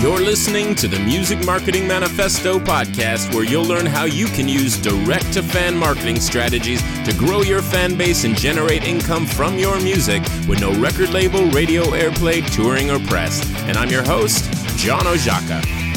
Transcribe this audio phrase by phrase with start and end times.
[0.00, 4.78] You're listening to the Music Marketing Manifesto podcast, where you'll learn how you can use
[4.78, 9.80] direct to fan marketing strategies to grow your fan base and generate income from your
[9.80, 13.44] music with no record label, radio airplay, touring, or press.
[13.62, 14.44] And I'm your host,
[14.76, 15.87] John Oszajca.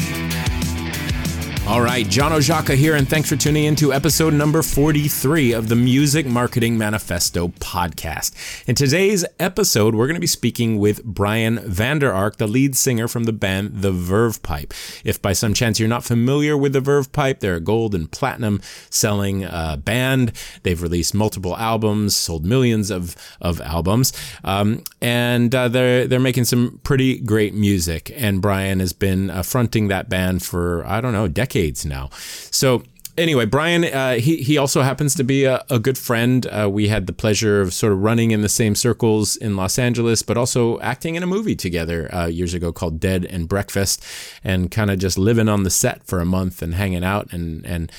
[1.68, 5.68] All right, John Oszajca here, and thanks for tuning in to episode number 43 of
[5.68, 8.34] the Music Marketing Manifesto podcast.
[8.66, 13.06] In today's episode, we're going to be speaking with Brian Vander Ark, the lead singer
[13.06, 14.74] from the band The Verve Pipe.
[15.04, 18.10] If by some chance you're not familiar with The Verve Pipe, they're a gold and
[18.10, 20.32] platinum selling uh, band.
[20.64, 26.44] They've released multiple albums, sold millions of, of albums, um, and uh, they're, they're making
[26.44, 28.10] some pretty great music.
[28.16, 32.08] And Brian has been uh, fronting that band for, I don't know, decades decades now.
[32.50, 32.82] So
[33.16, 36.46] anyway, Brian, uh, he he also happens to be a, a good friend.
[36.46, 39.78] Uh, we had the pleasure of sort of running in the same circles in Los
[39.78, 44.04] Angeles, but also acting in a movie together uh, years ago called Dead and Breakfast,
[44.42, 47.32] and kind of just living on the set for a month and hanging out.
[47.32, 47.92] And and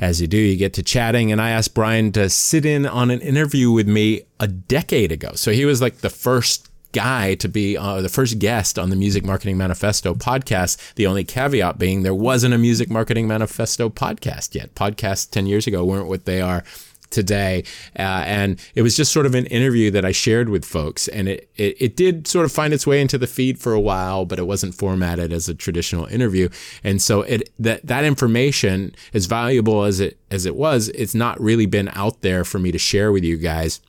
[0.00, 1.32] as you do, you get to chatting.
[1.32, 5.32] And I asked Brian to sit in on an interview with me a decade ago.
[5.34, 8.96] So he was like the first guy to be uh, the first guest on the
[8.96, 10.94] Music Marketing Manifesto podcast.
[10.94, 14.74] The only caveat being there wasn't a Music Marketing Manifesto podcast yet.
[14.74, 16.64] Podcasts 10 years ago weren't what they are
[17.10, 17.64] today.
[17.98, 21.08] Uh, and it was just sort of an interview that I shared with folks.
[21.08, 23.80] And it, it, it, did sort of find its way into the feed for a
[23.80, 26.48] while, but it wasn't formatted as a traditional interview.
[26.84, 31.40] And so it that that information, as valuable as it as it was, it's not
[31.40, 33.80] really been out there for me to share with you guys.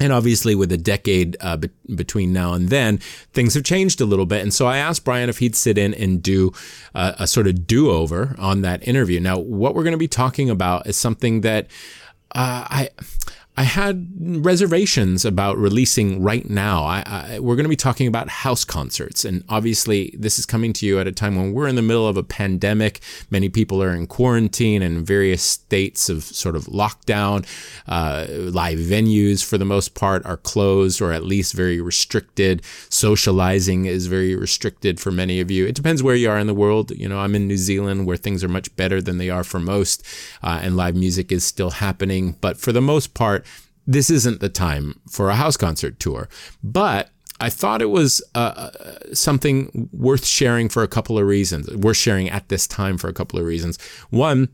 [0.00, 2.98] And obviously, with a decade uh, be- between now and then,
[3.32, 4.42] things have changed a little bit.
[4.42, 6.52] And so I asked Brian if he'd sit in and do
[6.94, 9.20] uh, a sort of do over on that interview.
[9.20, 11.66] Now, what we're going to be talking about is something that
[12.34, 12.90] uh, I
[13.58, 16.84] I had reservations about releasing right now.
[16.84, 20.72] I, I, we're going to be talking about house concerts, and obviously, this is coming
[20.74, 23.00] to you at a time when we're in the middle of a pandemic.
[23.30, 27.44] Many people are in quarantine and various states of sort of lockdown.
[27.88, 32.62] Uh, live venues, for the most part, are closed or at least very restricted.
[32.90, 35.66] Socializing is very restricted for many of you.
[35.66, 36.92] It depends where you are in the world.
[36.92, 39.58] You know, I'm in New Zealand where things are much better than they are for
[39.58, 40.06] most,
[40.44, 42.36] uh, and live music is still happening.
[42.40, 43.44] But for the most part,
[43.88, 46.28] this isn't the time for a house concert tour.
[46.62, 47.08] But
[47.40, 51.74] I thought it was uh, uh, something worth sharing for a couple of reasons.
[51.74, 53.78] Worth sharing at this time for a couple of reasons.
[54.10, 54.50] One,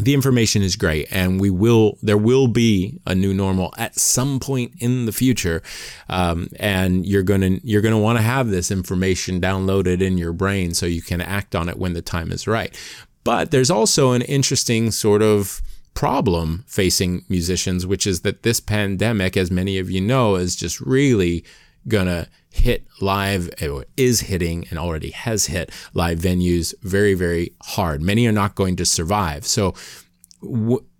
[0.00, 4.38] the information is great and we will there will be a new normal at some
[4.38, 5.64] point in the future
[6.08, 10.74] um, and you're gonna you're gonna want to have this information downloaded in your brain
[10.74, 12.78] so you can act on it when the time is right
[13.24, 15.60] but there's also an interesting sort of
[15.94, 20.80] problem facing musicians, which is that this pandemic, as many of you know, is just
[20.80, 21.44] really
[21.88, 28.02] gonna hit live, or is hitting and already has hit live venues very, very hard.
[28.02, 29.46] Many are not going to survive.
[29.46, 29.74] So,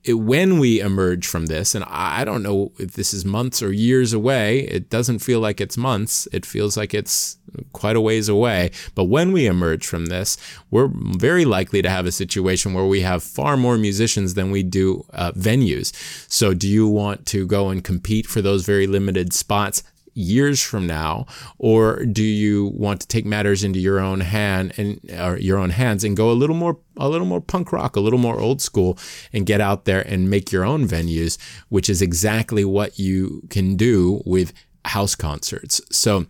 [0.09, 4.13] when we emerge from this, and I don't know if this is months or years
[4.13, 6.27] away, it doesn't feel like it's months.
[6.33, 7.37] It feels like it's
[7.73, 8.71] quite a ways away.
[8.95, 10.37] But when we emerge from this,
[10.71, 14.63] we're very likely to have a situation where we have far more musicians than we
[14.63, 15.93] do uh, venues.
[16.31, 19.83] So, do you want to go and compete for those very limited spots?
[20.15, 21.27] Years from now
[21.59, 25.01] or do you want to take matters into your own hand and
[25.41, 28.19] your own hands and go a little more a little more punk rock a little
[28.19, 28.99] more old school
[29.33, 31.39] and get out there and make your own venues
[31.69, 34.53] which is exactly what you can do with
[34.85, 35.81] house concerts.
[35.91, 36.27] So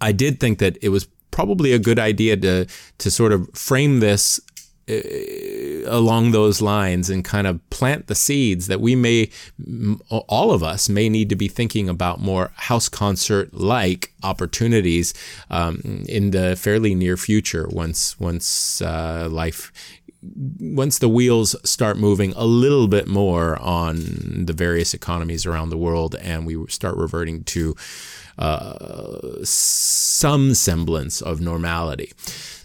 [0.00, 2.66] I did think that it was probably a good idea to
[2.98, 4.40] to sort of frame this
[4.88, 9.28] along those lines and kind of plant the seeds that we may
[10.08, 15.12] all of us may need to be thinking about more house concert like opportunities
[15.50, 19.72] um, in the fairly near future once once uh, life
[20.60, 25.76] once the wheels start moving a little bit more on the various economies around the
[25.76, 27.74] world and we start reverting to
[28.38, 32.12] uh, some semblance of normality.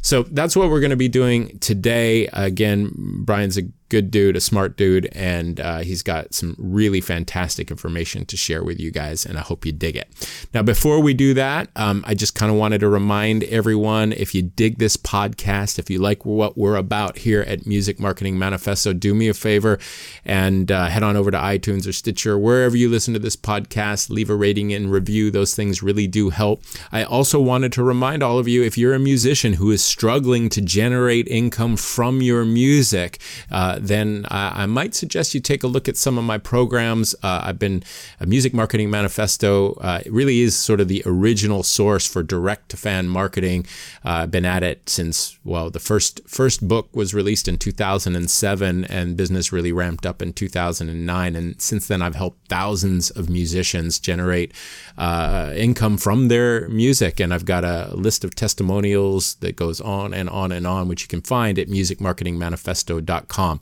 [0.01, 2.27] So that's what we're going to be doing today.
[2.33, 7.69] Again, Brian's a good dude, a smart dude, and uh, he's got some really fantastic
[7.69, 10.07] information to share with you guys, and I hope you dig it.
[10.53, 14.33] Now, before we do that, um, I just kind of wanted to remind everyone if
[14.33, 18.93] you dig this podcast, if you like what we're about here at Music Marketing Manifesto,
[18.93, 19.77] do me a favor
[20.23, 24.09] and uh, head on over to iTunes or Stitcher, wherever you listen to this podcast,
[24.09, 25.29] leave a rating and review.
[25.29, 26.63] Those things really do help.
[26.93, 30.49] I also wanted to remind all of you if you're a musician who is struggling
[30.49, 33.19] to generate income from your music,
[33.51, 37.13] uh, then I might suggest you take a look at some of my programs.
[37.21, 37.83] Uh, I've been
[38.19, 39.73] a Music Marketing Manifesto.
[39.73, 43.65] Uh, it really is sort of the original source for direct to fan marketing.
[44.05, 48.85] Uh, I've been at it since well, the first first book was released in 2007,
[48.85, 51.35] and business really ramped up in 2009.
[51.35, 54.53] And since then, I've helped thousands of musicians generate
[54.97, 60.13] uh, income from their music, and I've got a list of testimonials that goes on
[60.13, 63.61] and on and on, which you can find at musicmarketingmanifesto.com.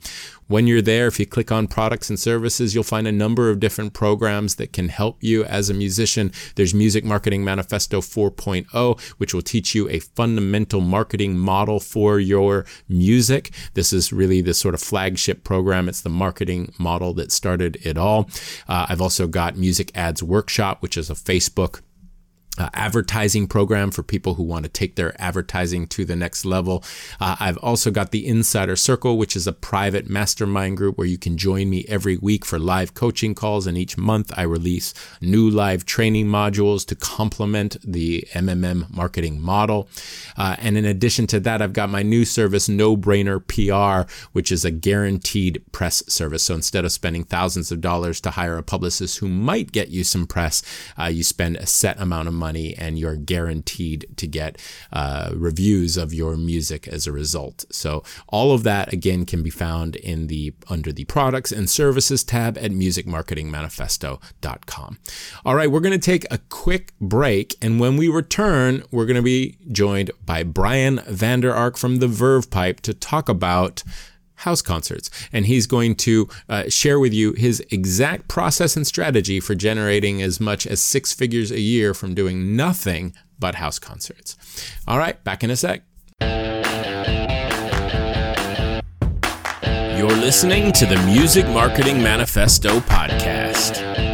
[0.50, 3.60] When you're there, if you click on products and services, you'll find a number of
[3.60, 6.32] different programs that can help you as a musician.
[6.56, 12.66] There's Music Marketing Manifesto 4.0, which will teach you a fundamental marketing model for your
[12.88, 13.52] music.
[13.76, 15.88] This is really the sort of flagship program.
[15.88, 18.28] It's the marketing model that started it all.
[18.68, 21.82] Uh, I've also got Music Ads Workshop, which is a Facebook
[22.60, 26.84] uh, advertising program for people who want to take their advertising to the next level.
[27.20, 31.18] Uh, I've also got the Insider Circle, which is a private mastermind group where you
[31.18, 33.66] can join me every week for live coaching calls.
[33.66, 39.88] And each month I release new live training modules to complement the MMM marketing model.
[40.36, 44.52] Uh, and in addition to that, I've got my new service, No Brainer PR, which
[44.52, 46.44] is a guaranteed press service.
[46.44, 50.04] So instead of spending thousands of dollars to hire a publicist who might get you
[50.04, 50.62] some press,
[50.98, 54.60] uh, you spend a set amount of money money and you're guaranteed to get
[54.92, 57.66] uh, reviews of your music as a result.
[57.72, 62.24] So all of that again can be found in the under the products and services
[62.24, 64.98] tab at musicmarketingmanifesto.com.
[65.46, 69.16] All right, we're going to take a quick break and when we return, we're going
[69.16, 73.84] to be joined by Brian Vander Ark from the Verve Pipe to talk about
[74.40, 75.10] house concerts.
[75.32, 80.22] And he's going to uh, share with you his exact process and strategy for generating
[80.22, 84.38] as much as six figures a year from doing nothing but house concerts.
[84.88, 85.84] All right, back in a sec.
[89.98, 94.09] You're listening to the Music Marketing Manifesto podcast.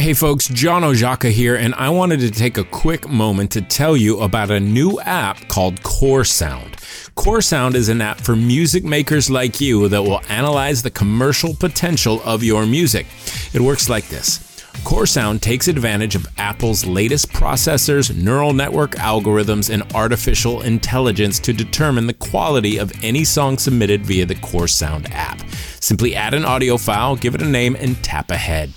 [0.00, 3.98] Hey folks, John Oszajca here, and I wanted to take a quick moment to tell
[3.98, 6.78] you about a new app called Core Sound.
[7.16, 11.54] Core Sound is an app for music makers like you that will analyze the commercial
[11.54, 13.08] potential of your music.
[13.52, 14.64] It works like this.
[14.84, 21.52] Core Sound takes advantage of Apple's latest processors, neural network algorithms, and artificial intelligence to
[21.52, 25.42] determine the quality of any song submitted via the Core Sound app.
[25.80, 28.72] Simply add an audio file, give it a name, and tap ahead.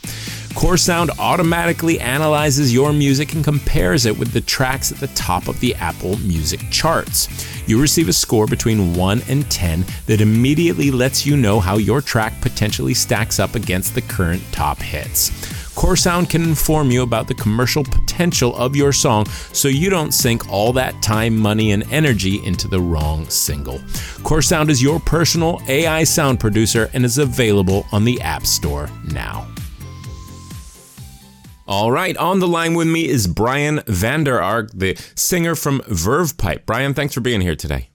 [0.55, 5.47] Core Sound automatically analyzes your music and compares it with the tracks at the top
[5.47, 7.27] of the Apple Music charts.
[7.67, 12.01] You receive a score between 1 and 10 that immediately lets you know how your
[12.01, 15.31] track potentially stacks up against the current top hits.
[15.75, 20.13] Core Sound can inform you about the commercial potential of your song so you don't
[20.13, 23.81] sink all that time, money, and energy into the wrong single.
[24.23, 28.87] Core Sound is your personal AI sound producer and is available on the App Store
[29.11, 29.52] now.
[31.65, 36.37] All right, on the line with me is Brian Vander Ark, the singer from Verve
[36.37, 36.65] Pipe.
[36.65, 37.89] Brian, thanks for being here today.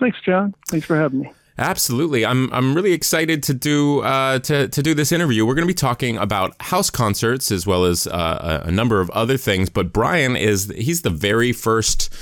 [0.00, 0.54] Thanks, John.
[0.68, 1.32] Thanks for having me.
[1.58, 5.44] Absolutely, I'm I'm really excited to do uh, to to do this interview.
[5.44, 9.10] We're going to be talking about house concerts as well as uh, a number of
[9.10, 9.68] other things.
[9.68, 12.14] But Brian is he's the very first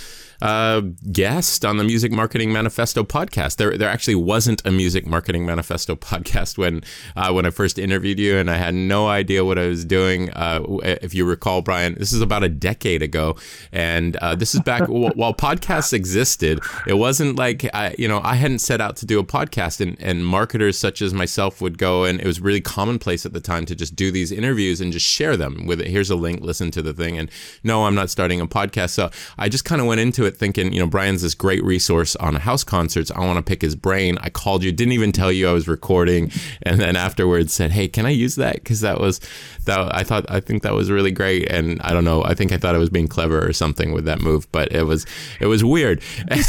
[0.43, 0.81] uh,
[1.13, 3.57] guest on the Music Marketing Manifesto podcast.
[3.57, 6.83] There, there actually wasn't a Music Marketing Manifesto podcast when
[7.17, 10.31] uh, when I first interviewed you, and I had no idea what I was doing.
[10.31, 13.37] Uh, if you recall, Brian, this is about a decade ago,
[13.73, 16.61] and uh, this is back while podcasts existed.
[16.87, 19.97] It wasn't like I, you know I hadn't set out to do a podcast, and,
[20.01, 23.65] and marketers such as myself would go, and it was really commonplace at the time
[23.67, 25.87] to just do these interviews and just share them with it.
[25.89, 27.31] Here's a link, listen to the thing, and
[27.65, 28.91] no, I'm not starting a podcast.
[28.91, 32.17] So I just kind of went into it thinking, you know, Brian's this great resource
[32.17, 33.11] on house concerts.
[33.11, 34.19] I want to pick his brain.
[34.21, 36.31] I called you, didn't even tell you I was recording,
[36.63, 39.21] and then afterwards said, "Hey, can I use that?" Because that was
[39.65, 42.25] that I thought I think that was really great, and I don't know.
[42.25, 44.85] I think I thought I was being clever or something with that move, but it
[44.85, 45.07] was
[45.41, 46.03] it was weird.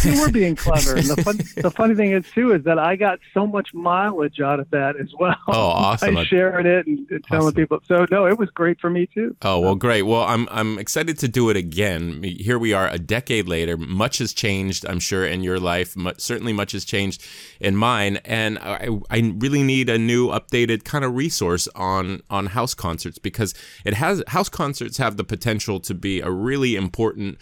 [0.03, 0.96] you were being clever.
[0.96, 4.39] And the, fun, the funny thing is too is that I got so much mileage
[4.39, 5.36] out of that as well.
[5.48, 6.17] Oh, awesome!
[6.17, 7.55] I shared it and, and telling awesome.
[7.55, 7.79] people.
[7.88, 9.36] So no, it was great for me too.
[9.41, 10.03] Oh well, great.
[10.03, 12.24] Well, I'm I'm excited to do it again.
[12.24, 13.66] Here we are, a decade later.
[13.75, 15.95] Much has changed, I'm sure, in your life.
[16.17, 17.25] certainly, much has changed
[17.59, 22.47] in mine, and I I really need a new, updated kind of resource on on
[22.47, 27.38] house concerts because it has house concerts have the potential to be a really important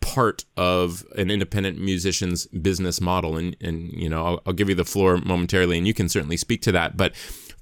[0.00, 3.36] part of an independent musician's business model.
[3.36, 6.36] And and you know I'll, I'll give you the floor momentarily and you can certainly
[6.36, 6.96] speak to that.
[6.96, 7.14] But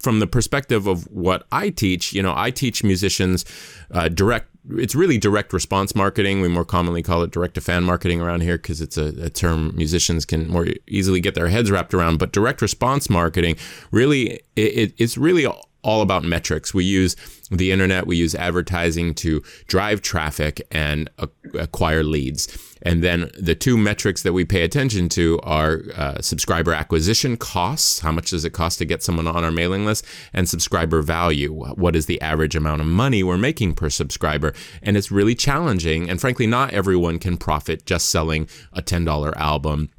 [0.04, 3.44] from the perspective of what I teach, you know, I teach musicians
[3.90, 6.40] uh, direct it's really direct response marketing.
[6.40, 9.30] We more commonly call it direct to fan marketing around here because it's a, a,
[9.30, 12.18] term musicians can more easily get their heads wrapped around.
[12.18, 13.56] But direct response marketing
[13.90, 15.46] really, it, it, it's really
[15.84, 16.74] all about metrics.
[16.74, 17.14] We use
[17.50, 21.10] the internet, we use advertising to drive traffic and
[21.54, 22.48] acquire leads.
[22.82, 28.00] And then the two metrics that we pay attention to are uh, subscriber acquisition costs.
[28.00, 30.04] How much does it cost to get someone on our mailing list?
[30.32, 31.52] And subscriber value.
[31.52, 34.54] What is the average amount of money we're making per subscriber?
[34.82, 36.10] And it's really challenging.
[36.10, 39.90] And frankly, not everyone can profit just selling a $10 album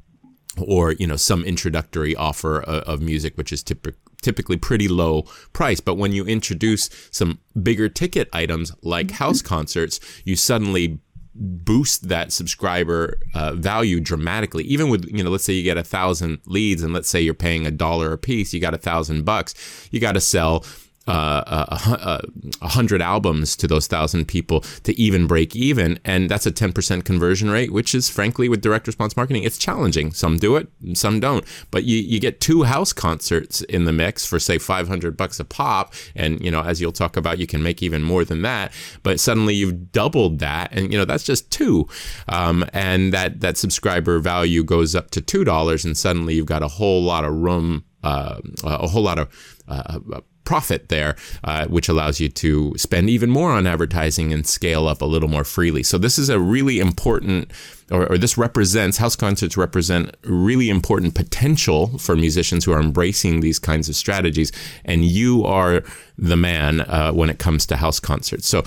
[0.58, 5.78] or you know some introductory offer of music which is typically typically pretty low price.
[5.78, 9.22] But when you introduce some bigger ticket items like mm-hmm.
[9.22, 10.98] house concerts, you suddenly
[11.32, 14.64] boost that subscriber uh, value dramatically.
[14.64, 17.34] Even with, you know, let's say you get a thousand leads and let's say you're
[17.34, 19.54] paying a dollar a piece, you got a thousand bucks,
[19.92, 20.64] you got to sell
[21.06, 22.20] uh, a,
[22.62, 26.72] a, hundred albums to those thousand people to even break even, and that's a ten
[26.72, 30.12] percent conversion rate, which is frankly with direct response marketing, it's challenging.
[30.12, 31.44] Some do it, some don't.
[31.70, 35.38] But you you get two house concerts in the mix for say five hundred bucks
[35.38, 38.42] a pop, and you know as you'll talk about, you can make even more than
[38.42, 38.72] that.
[39.02, 41.88] But suddenly you've doubled that, and you know that's just two,
[42.28, 46.64] um, and that that subscriber value goes up to two dollars, and suddenly you've got
[46.64, 49.28] a whole lot of room, uh, a whole lot of
[49.68, 50.00] uh,
[50.46, 55.02] profit there, uh, which allows you to spend even more on advertising and scale up
[55.02, 55.82] a little more freely.
[55.82, 57.50] So this is a really important,
[57.90, 63.40] or, or this represents, house concerts represent really important potential for musicians who are embracing
[63.40, 64.52] these kinds of strategies.
[64.84, 65.82] And you are
[66.16, 68.46] the man uh, when it comes to house concerts.
[68.46, 68.62] So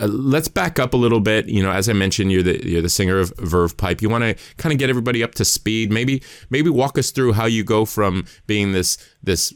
[0.00, 1.46] uh, let's back up a little bit.
[1.46, 4.02] You know, as I mentioned, you're the you're the singer of Verve Pipe.
[4.02, 5.92] You want to kind of get everybody up to speed.
[5.92, 9.54] Maybe maybe walk us through how you go from being this this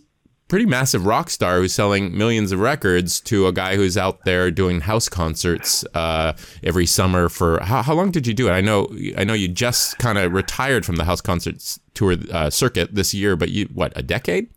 [0.48, 4.50] pretty massive rock star who's selling millions of records to a guy who's out there
[4.50, 8.52] doing house concerts uh, every summer for how, how long did you do it?
[8.52, 12.50] I know I know you just kind of retired from the house concerts tour uh,
[12.50, 14.48] circuit this year, but you what a decade?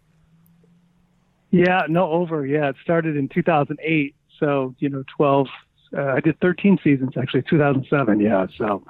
[1.52, 2.46] Yeah, no, over.
[2.46, 5.48] Yeah, it started in 2008, so you know 12.
[5.96, 8.22] Uh, I did 13 seasons actually, 2007.
[8.22, 8.82] Yeah, so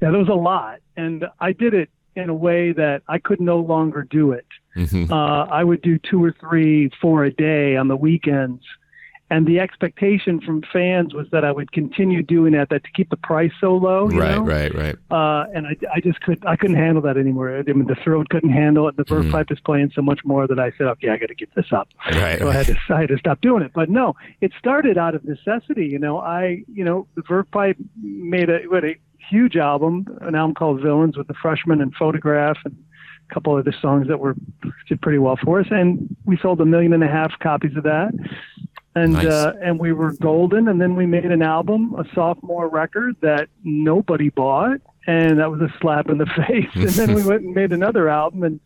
[0.00, 3.40] yeah, that was a lot, and I did it in a way that I could
[3.40, 4.46] no longer do it.
[4.76, 5.12] Mm-hmm.
[5.12, 8.62] Uh, I would do two or three, four a day on the weekends.
[9.28, 13.10] And the expectation from fans was that I would continue doing that, that to keep
[13.10, 14.06] the price so low.
[14.06, 14.42] right, know?
[14.42, 14.94] right, right.
[15.10, 17.58] Uh, and I, I just could, I couldn't handle that anymore.
[17.58, 18.96] I mean, the throat couldn't handle it.
[18.96, 19.32] The verve mm-hmm.
[19.32, 21.72] pipe is playing so much more that I said, okay, I got to get this
[21.72, 21.88] up.
[22.06, 22.54] Right, so right.
[22.54, 23.72] I had to, I had to stop doing it.
[23.74, 25.86] But no, it started out of necessity.
[25.86, 28.94] You know, I, you know, the verve pipe made a, what a
[29.28, 32.76] huge album, an album called Villains with the Freshman and Photograph and
[33.28, 34.34] a couple other songs that were
[34.88, 37.84] did pretty well for us, and we sold a million and a half copies of
[37.84, 38.12] that.
[38.94, 39.26] And nice.
[39.26, 43.48] uh, and we were golden, and then we made an album, a sophomore record that
[43.62, 46.70] nobody bought, and that was a slap in the face.
[46.74, 48.60] and then we went and made another album, and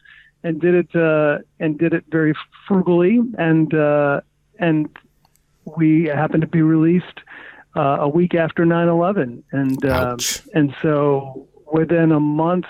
[0.44, 2.34] and did it uh, and did it very
[2.68, 4.20] frugally, and uh,
[4.58, 4.88] and
[5.76, 7.20] we happened to be released
[7.76, 10.16] uh, a week after 9/11, and uh,
[10.54, 12.66] and so within a month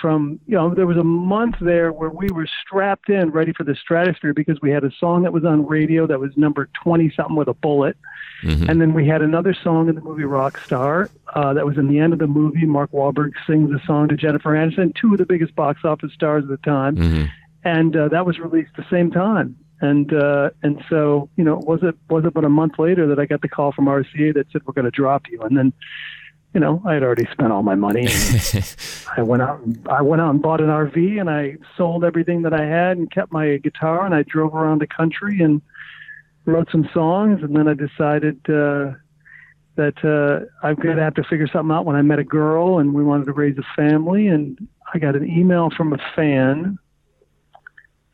[0.00, 3.64] from you know there was a month there where we were strapped in ready for
[3.64, 7.12] the stratosphere because we had a song that was on radio that was number 20
[7.16, 7.96] something with a bullet.
[8.42, 8.70] Mm-hmm.
[8.70, 11.98] and then we had another song in the movie Rockstar uh, that was in the
[11.98, 12.64] end of the movie.
[12.64, 16.44] Mark Wahlberg sings a song to Jennifer Aniston two of the biggest box office stars
[16.44, 16.96] at the time.
[16.96, 17.24] Mm-hmm.
[17.64, 21.80] and uh, that was released the same time and uh, and so you know was
[21.82, 24.46] it was it but a month later that I got the call from RCA that
[24.52, 25.40] said we're going to drop you.
[25.42, 25.72] And then
[26.54, 28.08] you know, I had already spent all my money.
[29.16, 32.42] I went out and I went out and bought an RV and I sold everything
[32.42, 35.62] that I had and kept my guitar and I drove around the country and
[36.46, 37.42] wrote some songs.
[37.42, 38.94] And then I decided uh
[39.76, 42.80] that uh I'm going to have to figure something out when I met a girl
[42.80, 44.26] and we wanted to raise a family.
[44.26, 44.58] And
[44.92, 46.78] I got an email from a fan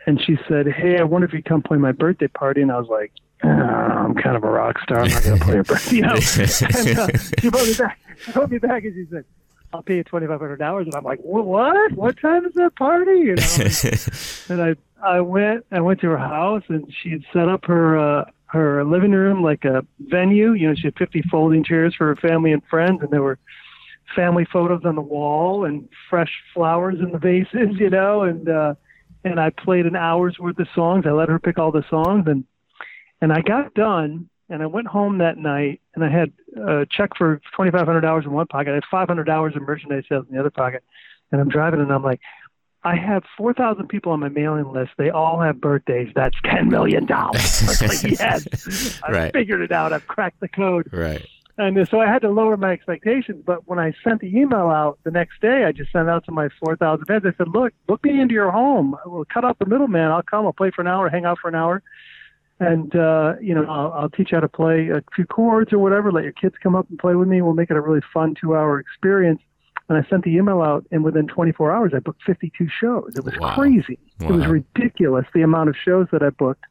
[0.06, 2.78] and she said, "Hey, I wonder if you'd come play my birthday party." And I
[2.78, 3.12] was like,
[3.44, 5.00] oh, "I'm kind of a rock star.
[5.00, 6.14] I'm not going to play a birthday." You know.
[6.14, 7.98] and, uh, she wrote me back.
[8.25, 9.25] She wrote me back, and she said,
[9.72, 11.92] "I'll pay you twenty five hundred dollars." And I'm like, "What?
[11.92, 14.48] What time is that party?" You know.
[14.48, 14.76] and I
[15.16, 17.98] I went I went to her house, and she had set up her.
[17.98, 20.52] uh her living room like a venue.
[20.52, 23.38] You know, she had 50 folding chairs for her family and friends, and there were
[24.14, 28.75] family photos on the wall and fresh flowers in the vases, you know, and uh
[29.26, 31.04] and I played an hour's worth of songs.
[31.06, 32.45] I let her pick all the songs, and
[33.21, 34.30] and I got done.
[34.49, 38.02] And I went home that night, and I had a check for twenty five hundred
[38.02, 38.71] dollars in one pocket.
[38.71, 40.85] I had five hundred dollars in merchandise sales in the other pocket.
[41.33, 42.21] And I'm driving, and I'm like,
[42.85, 44.92] I have four thousand people on my mailing list.
[44.97, 46.12] They all have birthdays.
[46.14, 47.83] That's ten million dollars.
[47.83, 49.33] like, yes, I right.
[49.33, 49.92] figured it out.
[49.92, 50.88] I've cracked the code.
[50.92, 51.26] Right.
[51.58, 53.42] And so I had to lower my expectations.
[53.46, 56.32] But when I sent the email out the next day, I just sent out to
[56.32, 57.22] my 4,000 fans.
[57.26, 58.94] I said, look, book me into your home.
[59.06, 60.10] We'll cut out the middleman.
[60.10, 60.44] I'll come.
[60.44, 61.82] I'll play for an hour, hang out for an hour.
[62.58, 65.78] And, uh, you know, I'll, I'll teach you how to play a few chords or
[65.78, 66.10] whatever.
[66.12, 67.42] Let your kids come up and play with me.
[67.42, 69.40] We'll make it a really fun two hour experience.
[69.88, 73.12] And I sent the email out, and within 24 hours, I booked 52 shows.
[73.14, 73.54] It was Wow.
[73.54, 73.98] crazy.
[74.20, 74.28] Wow.
[74.28, 76.64] It was ridiculous the amount of shows that I booked.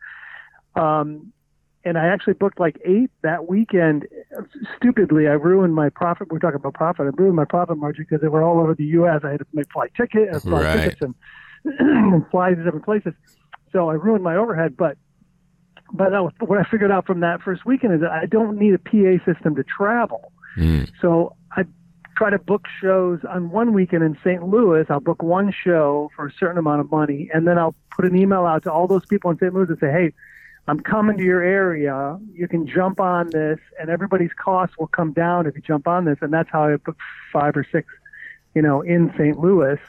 [0.76, 1.32] Um,
[1.86, 4.08] and I actually booked like eight that weekend.
[4.78, 6.32] Stupidly, I ruined my profit.
[6.32, 7.06] We're talking about profit.
[7.08, 9.22] I ruined my profit margin because they were all over the U.S.
[9.24, 10.84] I had to make flight ticket, uh, flight Right.
[10.84, 11.16] tickets, and,
[11.80, 13.14] and fly to different places.
[13.72, 14.76] So I ruined my overhead.
[14.76, 14.98] But
[15.94, 18.58] but that was, what I figured out from that first weekend is that I don't
[18.58, 20.32] need a PA system to travel.
[20.58, 20.90] Mm.
[21.00, 21.66] So I
[22.18, 24.42] try to book shows on one weekend in St.
[24.48, 24.86] Louis.
[24.90, 28.16] I'll book one show for a certain amount of money, and then I'll put an
[28.18, 29.54] email out to all those people in St.
[29.54, 30.14] Louis and say, "Hey,
[30.68, 32.20] I'm coming to your area.
[32.34, 36.06] You can jump on this, and everybody's costs will come down if you jump on
[36.06, 37.88] this." And that's how I booked five or six,
[38.54, 39.38] you know, in St.
[39.40, 39.80] Louis.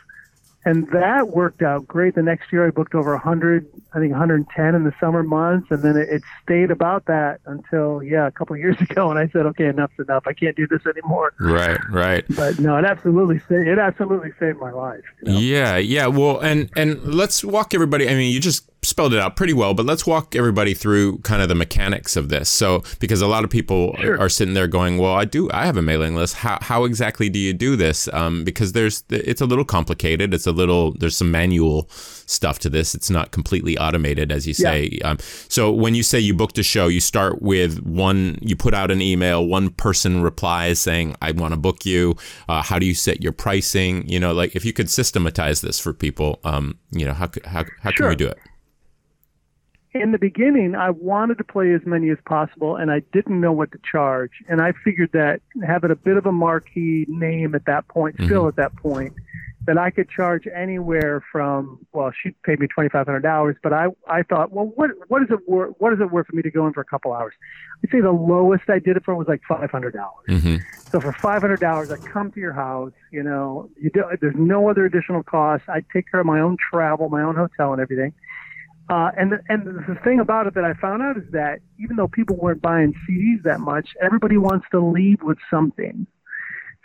[0.67, 2.17] And that worked out great.
[2.17, 5.81] The next year, I booked over 100, I think 110 in the summer months, and
[5.81, 9.09] then it, it stayed about that until yeah, a couple of years ago.
[9.09, 10.25] And I said, okay, enough's enough.
[10.27, 11.35] I can't do this anymore.
[11.39, 12.25] Right, right.
[12.35, 15.05] But no, it absolutely saved, it absolutely saved my life.
[15.23, 15.39] you know?
[15.39, 16.09] Yeah, yeah.
[16.09, 18.09] Well, and and let's walk everybody.
[18.09, 21.43] I mean, you just spelled it out pretty well, but let's walk everybody through kind
[21.43, 22.49] of the mechanics of this.
[22.49, 24.19] So, because a lot of people Sure.
[24.21, 25.51] are sitting there going, "Well, I do.
[25.53, 26.37] I have a mailing list.
[26.37, 30.33] How how exactly do you do this?" Um, because there's it's a little complicated.
[30.33, 31.89] It's a little there's some manual
[32.29, 32.95] stuff to this.
[32.95, 34.71] It's not completely automated, as you Yeah.
[34.71, 34.99] say.
[35.05, 38.39] Um, so when you say you booked a show, you start with one.
[38.41, 39.45] You put out an email.
[39.47, 42.17] One person replies saying, "I want to book you."
[42.49, 44.09] Uh, how do you set your pricing?
[44.09, 47.65] You know, like if you could systematize this for people, um, you know, how how
[47.83, 48.09] how can Sure.
[48.11, 48.39] we do it?
[49.93, 53.53] In the beginning, I wanted to play as many as possible, and I didn't know
[53.53, 54.33] what to charge.
[54.49, 58.47] And I figured that having a bit of a marquee name at that point, still
[58.49, 59.15] at that point,
[59.67, 61.85] that I could charge anywhere from.
[61.93, 65.23] Well, she paid me twenty five hundred dollars, but I I thought, well, what what
[65.23, 65.75] is it worth?
[65.79, 67.35] What is it worth for me to go in for a couple hours?
[67.83, 70.43] I'd say the lowest I did it for was like five hundred dollars.
[70.43, 70.57] hmm
[70.91, 72.93] So for five hundred dollars, I come to your house.
[73.11, 75.65] You know, you do, there's no other additional cost.
[75.69, 78.13] I take care of my own travel, my own hotel, and everything.
[78.89, 81.97] Uh, and the, and the thing about it that I found out is that even
[81.97, 86.07] though people weren't buying CDs that much, everybody wants to leave with something.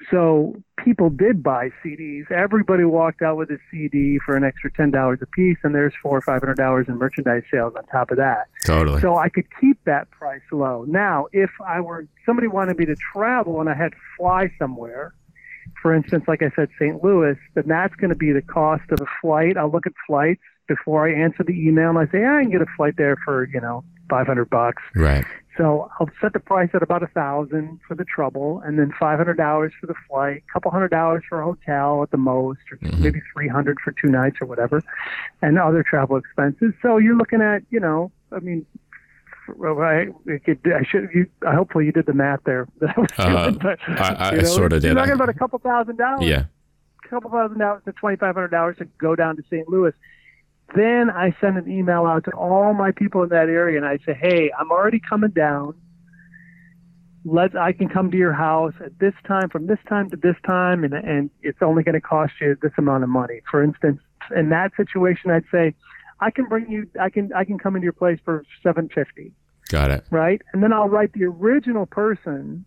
[0.09, 2.31] So people did buy CDs.
[2.31, 5.93] Everybody walked out with a CD for an extra ten dollars a piece, and there's
[6.01, 8.47] four or five hundred dollars in merchandise sales on top of that.
[8.65, 8.99] Totally.
[8.99, 10.85] So I could keep that price low.
[10.87, 15.13] Now, if I were somebody wanted me to travel and I had to fly somewhere,
[15.81, 17.03] for instance, like I said, St.
[17.03, 19.55] Louis, then that's going to be the cost of a flight.
[19.55, 22.51] I'll look at flights before I answer the email and I say, yeah, I can
[22.51, 24.81] get a flight there for, you know, 500 bucks.
[24.95, 25.25] right.
[25.57, 29.17] So I'll set the price at about a thousand for the trouble, and then five
[29.19, 32.61] hundred dollars for the flight, a couple hundred dollars for a hotel at the most,
[32.71, 32.99] or Mhm.
[33.01, 34.81] maybe three hundred for two nights or whatever,
[35.41, 36.73] and other travel expenses.
[36.81, 38.65] So you're looking at, you know, I mean,
[39.57, 40.07] well, I,
[40.45, 43.59] could, I should, you, hopefully you did the math there that I was Uh, doing,
[43.61, 44.85] but I- I you know, sorta did.
[44.87, 46.45] You're talking about a couple thousand dollars Yeah.
[47.05, 49.67] A couple thousand dollars to twenty five hundred dollars to go down to St.
[49.67, 49.91] Louis.
[50.75, 53.97] Then I send an email out to all my people in that area, and I
[54.05, 55.73] say, "Hey, I'm already coming down.
[57.25, 60.37] Let's I can come to your house at this time, from this time to this
[60.47, 64.01] time, and and it's only going to cost you this amount of money." For instance,
[64.35, 65.75] in that situation, I'd say,
[66.19, 66.87] "I can bring you.
[66.99, 69.33] I can I can come into your place for seven fifty
[69.71, 70.05] Got it.
[70.11, 70.41] right?
[70.53, 72.65] And then I'll write the original person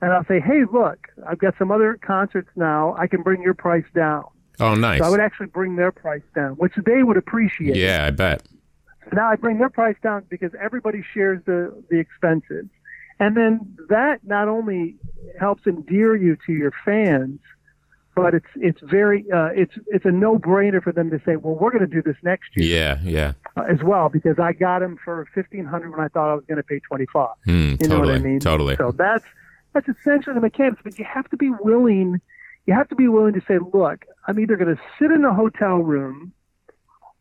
[0.00, 2.94] and I'll say, hey, look, I've got some other concerts now.
[2.98, 4.24] I can bring your price down.
[4.60, 4.98] Oh, nice.
[5.00, 7.76] So I would actually bring their price down, which they would appreciate.
[7.76, 8.42] Yeah, I bet.
[9.12, 12.66] Now I bring their price down because everybody shares the, the expenses.
[13.20, 14.96] And then that not only
[15.38, 17.38] helps endear you to your fans,
[18.14, 21.54] but it's it's very uh, it's it's a no brainer for them to say, well,
[21.54, 23.32] we're going to do this next year Yeah, yeah.
[23.56, 26.44] uh, as well because I got him for fifteen hundred when I thought I was
[26.46, 27.34] going to pay twenty five.
[27.44, 28.12] Hmm, You know totally.
[28.12, 28.40] what I mean?
[28.40, 28.76] Totally.
[28.76, 29.24] So that's
[29.74, 30.80] that's essentially the mechanics.
[30.82, 32.20] But you have to be willing.
[32.66, 35.32] You have to be willing to say, look, I'm either going to sit in a
[35.32, 36.32] hotel room,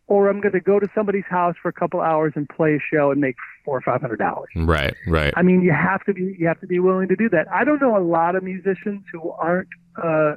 [0.07, 2.79] or I'm going to go to somebody's house for a couple hours and play a
[2.79, 4.49] show and make four or five hundred dollars.
[4.55, 5.33] Right, right.
[5.35, 7.47] I mean, you have to be you have to be willing to do that.
[7.51, 9.69] I don't know a lot of musicians who aren't
[10.01, 10.35] uh,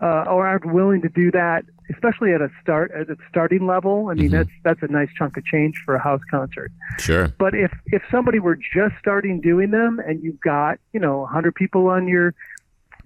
[0.00, 4.08] uh, or aren't willing to do that, especially at a start at a starting level.
[4.10, 4.32] I mean, Mhm.
[4.32, 6.70] that's that's a nice chunk of change for a house concert.
[6.98, 7.28] Sure.
[7.38, 11.54] But if if somebody were just starting doing them, and you've got you know 100
[11.54, 12.34] people on your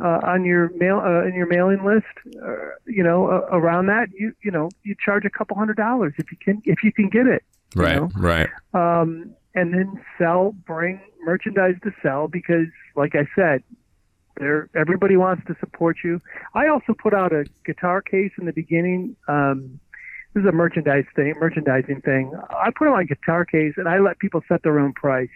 [0.01, 2.07] uh, on your mail uh, in your mailing list,
[2.43, 2.55] uh,
[2.87, 6.31] you know uh, around that, you you know you charge a couple hundred dollars if
[6.31, 7.43] you can if you can get it.
[7.75, 8.11] you Right, know?
[8.17, 8.49] right.
[8.75, 13.63] Um, and then sell, bring merchandise to sell because, like I said,
[14.37, 16.21] there everybody wants to support you.
[16.55, 19.17] I also put out a guitar case in the beginning.
[19.29, 19.81] Um,
[20.35, 22.33] this is a merchandise thing, merchandising thing.
[22.51, 25.31] I put on a guitar case and I let people set their own price.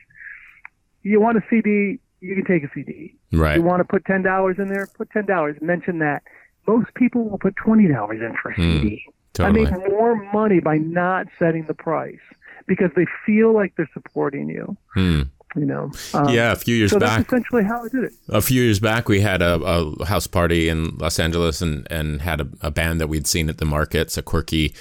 [1.02, 3.14] You want a CD, you can take a CD.
[3.32, 3.56] Right.
[3.56, 5.56] You want to put ten dollars in there, put ten dollars.
[5.60, 6.22] Mention that.
[6.66, 9.02] Most people will put twenty dollars in for a Mm, CD.
[9.32, 9.66] totally.
[9.66, 12.18] I make more money by not setting the price
[12.66, 14.76] because they feel like they're supporting you.
[14.94, 15.22] Hmm.
[15.56, 15.90] You know.
[16.14, 17.16] Um, Yeah, a few years So back.
[17.16, 18.12] that's essentially how I did it.
[18.28, 22.20] a few years back we had a, a house party in Los Angeles and, and
[22.22, 24.74] had a, a band that we'd seen at the markets, a quirky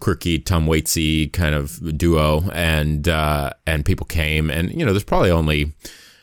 [0.00, 5.04] quirky Tom Waitsy kind of duo and uh, and people came and you know there's
[5.04, 5.72] probably only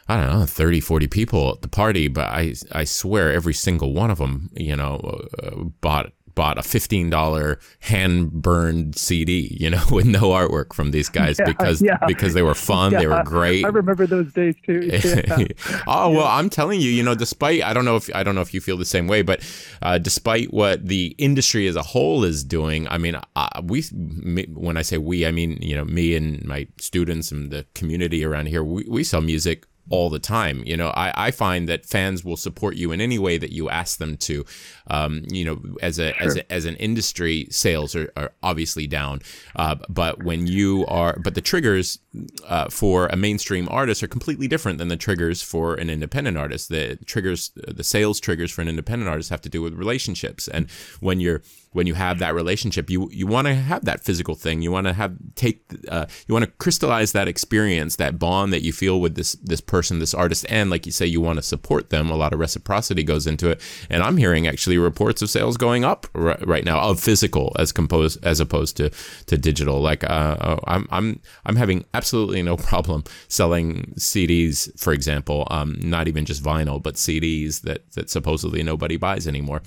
[0.07, 3.93] I don't know 30 40 people at the party but I I swear every single
[3.93, 9.81] one of them you know uh, bought bought a $15 hand burned CD you know
[9.91, 11.97] with no artwork from these guys Yeah, because yeah.
[12.07, 14.81] because they were fun they were great I remember those days too.
[14.91, 15.47] Yeah.
[15.87, 18.41] oh well, I'm telling you, you know, despite I don't know if I don't know
[18.41, 19.39] if you feel the same way, but
[19.81, 24.45] uh, despite what the industry as a whole is doing, I mean, uh, we me,
[24.53, 28.23] when I say we, I mean you know me and my students and the community
[28.25, 30.63] around here, we, we sell music all the time.
[30.65, 33.69] You know, I, I find that fans will support you in any way that you
[33.69, 34.45] ask them to.
[34.88, 39.21] Um, you know, as a as a, as an industry, sales are, are obviously down.
[39.56, 42.00] Uh, but when you are, but the triggers
[42.48, 46.69] uh, for a mainstream artist are completely different than the triggers for an independent artist.
[46.69, 50.69] The triggers, the sales triggers for an independent artist have to do with relationships, and
[51.00, 51.41] when you're
[51.75, 54.61] when you have that relationship, you you want to have that physical thing.
[54.61, 58.61] You want to have take uh, you want to crystallize that experience, that bond that
[58.61, 61.43] you feel with this this person, this artist, and like you say, you want to
[61.43, 62.09] support them.
[62.09, 65.83] A lot of reciprocity goes into it, and I'm hearing actually reports of sales going
[65.83, 68.89] up right, right now of physical as composed as opposed to
[69.25, 69.81] to digital.
[69.81, 76.07] Like uh, I'm I'm I'm having absolutely no problem selling CDs, for example, um, not
[76.07, 79.61] even just vinyl, but CDs that that supposedly nobody buys anymore.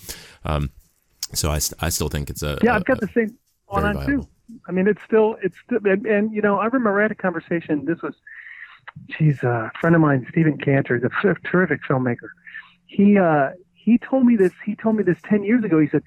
[0.46, 0.70] Um,
[1.34, 3.36] so I, st- I still think it's a Yeah, I've got the same
[3.70, 4.28] going on too.
[4.66, 7.14] I mean, it's still, it's still, and, and you know, I remember I had a
[7.14, 7.84] conversation.
[7.84, 8.14] This was,
[9.08, 12.28] geez, a friend of mine, Stephen Cantor, the f- terrific filmmaker.
[12.86, 14.52] He uh, he told me this.
[14.64, 15.78] He told me this ten years ago.
[15.78, 16.02] He said,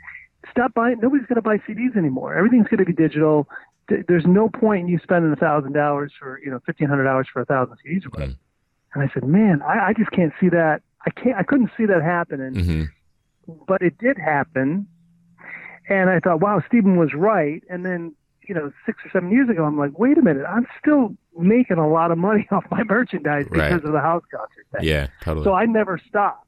[0.49, 0.99] "Stop buying.
[1.01, 2.33] Nobody's going to buy CDs anymore.
[2.35, 3.47] Everything's going to be digital.
[3.89, 7.03] Th- There's no point in you spending a thousand dollars for you know fifteen hundred
[7.03, 8.37] dollars for a thousand CDs or whatever." Mm.
[8.95, 10.81] And I said, "Man, I, I just can't see that.
[11.05, 11.37] I can't.
[11.37, 12.87] I couldn't see that happening." Mhm.
[13.67, 14.87] but it did happen.
[15.91, 17.61] And I thought, wow, Stephen was right.
[17.69, 18.15] And then,
[18.47, 21.77] you know, six or seven years ago, I'm like, wait a minute, I'm still making
[21.77, 23.69] a lot of money off my merchandise Right.
[23.71, 24.87] because of the house concert thing.
[24.87, 25.43] Yeah, totally.
[25.43, 26.47] So I never stopped.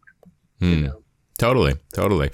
[0.59, 0.69] Hmm.
[0.69, 0.99] You know.
[1.39, 2.29] Totally, totally.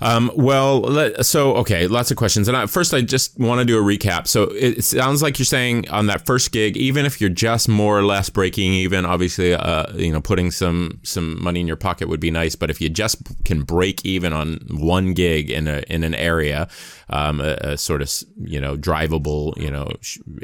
[0.00, 2.48] Um, well, let, so okay, lots of questions.
[2.48, 4.26] And I, first, I just want to do a recap.
[4.26, 7.98] So it, sounds like you're saying on that first gig, even if you're just more
[7.98, 12.08] or less breaking even, obviously, uh, you know, putting some some money in your pocket
[12.08, 12.54] would be nice.
[12.54, 16.68] But if you just can break even on one gig in a in an area,
[17.08, 19.90] um, a, a sort of you know drivable you know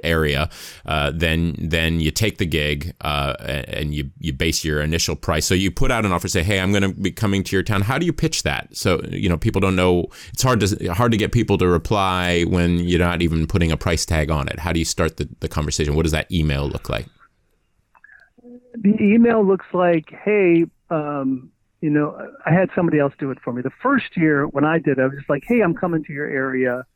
[0.02, 0.48] area,
[0.86, 5.46] uh, then then you take the gig uh, and you you base your initial price.
[5.46, 7.62] So you put out an offer, say, hey, I'm going to be coming to your
[7.62, 7.82] town.
[7.82, 8.74] How do you pitch that?
[8.76, 10.06] So you know people don't know.
[10.32, 13.76] It's hard to hard to get people to reply when you're not even putting a
[13.76, 14.58] price tag on it.
[14.58, 15.94] How do you start the, the conversation?
[15.94, 17.06] What does that email look like?
[18.74, 21.50] The email looks like, hey, um,
[21.82, 23.60] you know, I had somebody else do it for me.
[23.60, 26.12] The first year when I did, it, I was just like, hey, I'm coming to
[26.12, 26.86] your area.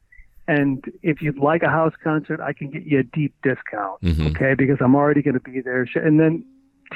[0.49, 4.01] And if you'd like a house concert, I can get you a deep discount.
[4.03, 4.31] Mhm.
[4.31, 4.55] Okay.
[4.55, 5.87] Because I'm already going to be there.
[5.97, 6.45] And then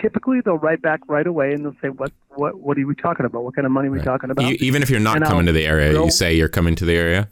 [0.00, 3.26] typically they'll write back right away and they'll say, what, what, what are we talking
[3.26, 3.44] about?
[3.44, 4.44] What kind of money are we talking about?
[4.50, 6.74] E- even if you're not And coming I'll to the area, you say you're coming
[6.76, 7.28] to the area.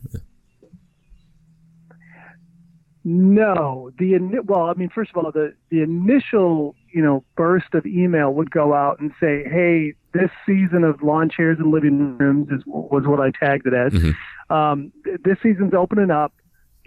[3.04, 7.86] No, the well, I mean, first of all, the the initial you know burst of
[7.86, 12.48] email would go out and say, "Hey, this season of lawn chairs and living rooms
[12.50, 13.92] is was what I tagged it as.
[13.94, 14.14] Mhm.
[14.50, 14.92] Um,
[15.24, 16.32] this season's opening up.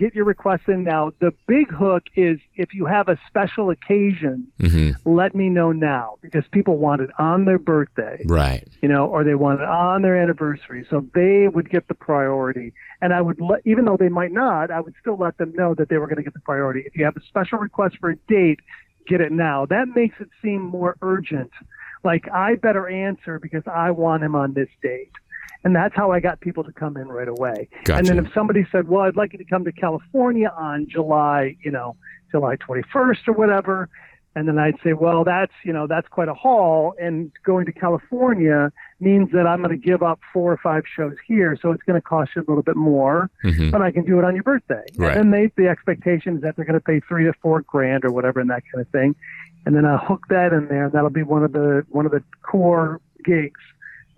[0.01, 1.11] Get your requests in now.
[1.19, 6.17] The big hook is if you have a special occasion, hmm let me know now
[6.21, 8.67] because people want it on their birthday Right.
[8.81, 10.87] you know, or they want it on their anniversary.
[10.89, 12.73] So they would get the priority.
[12.99, 15.75] And I would let, even though they might not, I would still let them know
[15.75, 16.81] that they were going to get the priority.
[16.87, 18.59] If you have a special request for a date,
[19.07, 19.67] get it now.
[19.67, 21.51] That makes it seem more urgent.
[22.03, 25.11] Like I better answer because I want him on this date.
[25.63, 27.69] And that's how I got people to come in right away.
[27.83, 27.99] Gotcha.
[27.99, 31.55] And then if somebody said, well, I'd like you to come to California on July,
[31.63, 31.95] you know,
[32.31, 33.89] July 21st or whatever,
[34.33, 36.93] And then I'd say, well, that's, you know, that's quite a haul.
[36.97, 38.71] And going to California
[39.01, 41.57] means that I'm going to give up four or five shows here.
[41.61, 43.71] So it's going to cost you a little bit more, Mhm.
[43.71, 44.83] but I can do it on your birthday.
[44.97, 45.17] Right.
[45.17, 48.05] And then they, the expectation is that they're going to pay three to four grand
[48.05, 49.15] or whatever and that kind of thing.
[49.65, 50.89] And then I'll hook that in there.
[50.89, 53.59] That'll be one of the, one of the core gigs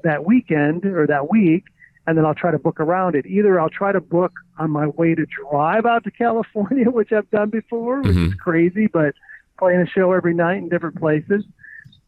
[0.03, 1.65] that weekend or that week.
[2.05, 3.25] And then I'll try to book around it.
[3.25, 7.29] Either I'll try to book on my way to drive out to California, which I've
[7.31, 8.37] done before, which is Mhm.
[8.37, 9.15] crazy, but
[9.57, 11.45] playing a show every night in different places.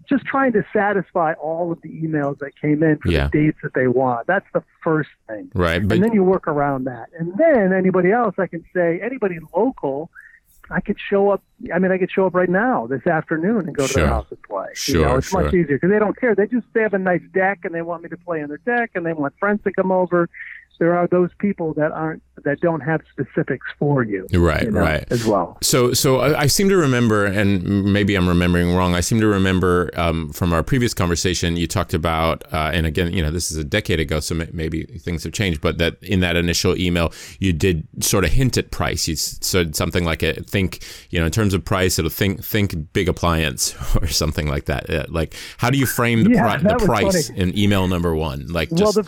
[0.08, 3.30] Just trying to satisfy all of the emails that came in for Yeah.
[3.32, 4.28] the dates that they want.
[4.28, 5.50] That's the first thing.
[5.56, 5.82] Right.
[5.88, 7.08] But and then you work around that.
[7.18, 10.12] And then anybody else, I can say, anybody local,
[10.72, 11.44] I could show up.
[11.74, 14.02] I mean, I could show up right now this afternoon and go to Sure.
[14.04, 14.68] their house and play.
[14.74, 15.60] Sure, you know, it's much sure.
[15.60, 16.34] easier because they don't care.
[16.36, 18.58] They just they have a nice deck and they want me to play on their
[18.60, 20.28] deck and they want friends to come over.
[20.80, 24.28] There are those people that aren't that don't have specifics for you.
[24.34, 25.06] Right, you know, right.
[25.10, 25.58] As well.
[25.64, 28.94] So, so I, I seem to remember, and maybe I'm remembering wrong.
[28.94, 33.14] I seem to remember um, from our previous conversation, you talked about, uh, and again,
[33.14, 35.62] you know, this is a decade ago, so may- maybe things have changed.
[35.62, 39.08] But that in that initial email, you did sort of hint at price.
[39.08, 42.76] You said something like, a, "Think, you know, in terms of price, it'll think think
[42.94, 46.74] big appliance or something like that." Uh, like, how do you frame the, Yeah, pri-
[46.74, 47.40] the price funny.
[47.40, 48.48] in email number one?
[48.48, 49.04] Like, well, just the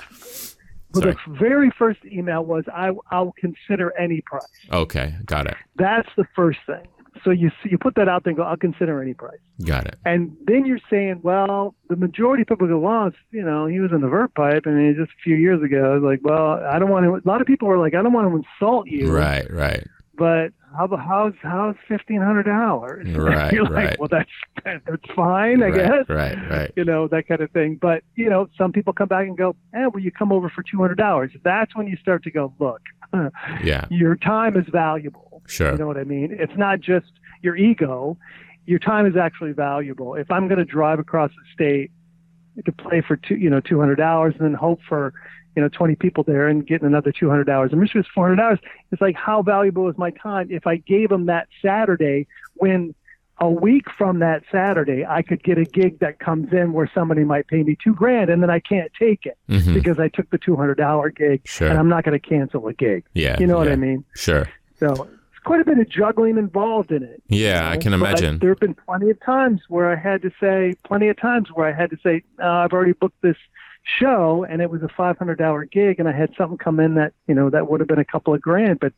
[0.94, 1.16] well, Sorry.
[1.28, 4.44] the very first email was I I'll consider any price.
[4.72, 6.88] okay, got it, That's the first thing.
[7.24, 9.40] So you you put that out there and go, I'll consider any price.
[9.66, 9.96] got it.
[10.06, 13.80] And then you're saying, well, the majority of people go, well, it's, you know, he
[13.80, 15.92] was in the verve pipe, and it's just a few years ago.
[15.92, 17.16] I was like, well, I don't want to.
[17.16, 19.86] A lot of people were like, I don't want to insult you, Right, right.
[20.18, 23.08] But how about how's how's fifteen hundred dollars?
[23.16, 24.00] Right, you're like, right.
[24.00, 24.30] well, that's
[24.64, 26.10] that's fine, I right, guess.
[26.10, 26.72] Right, right.
[26.76, 27.78] You know that kind of thing.
[27.82, 30.64] But you know, some people come back and go, eh, will you come over for
[30.70, 31.32] two hundred dollars?
[31.44, 32.82] That's when you start to go, look,
[33.64, 35.42] Yeah, your time is valuable.
[35.48, 35.72] sure.
[35.72, 36.36] You know what I mean?
[36.38, 37.08] It's not just
[37.42, 38.18] your ego.
[38.66, 40.16] Your time is actually valuable.
[40.16, 41.92] If I'm going to drive across the state
[42.66, 45.14] to play for two, you know, two hundred dollars, and then hope for,
[45.58, 48.36] you know, twenty people there and getting another two hundred dollars, and is four hundred
[48.36, 48.60] dollars.
[48.92, 52.94] It's like how valuable is my time if I gave them that Saturday when
[53.40, 57.24] a week from that Saturday I could get a gig that comes in where somebody
[57.24, 59.74] might pay me two grand, and then I can't take it Mhm.
[59.74, 61.68] because I took the two hundred dollar gig, Sure.
[61.70, 63.04] and I'm not going to cancel a gig.
[63.16, 63.36] Yeah.
[63.40, 63.68] You know what.
[63.68, 64.04] I mean?
[64.16, 64.46] Sure.
[64.80, 67.24] So it's quite a bit of juggling involved in it.
[67.30, 68.38] Yeah, you I can imagine.
[68.38, 71.68] there have been plenty of times where I had to say, plenty of times where
[71.68, 73.38] I had to say, uh, I've already booked this
[74.00, 77.36] show and it was a $500 gig and I had something come in that, you
[77.36, 78.80] know, that would have been a couple of grand.
[78.80, 78.94] But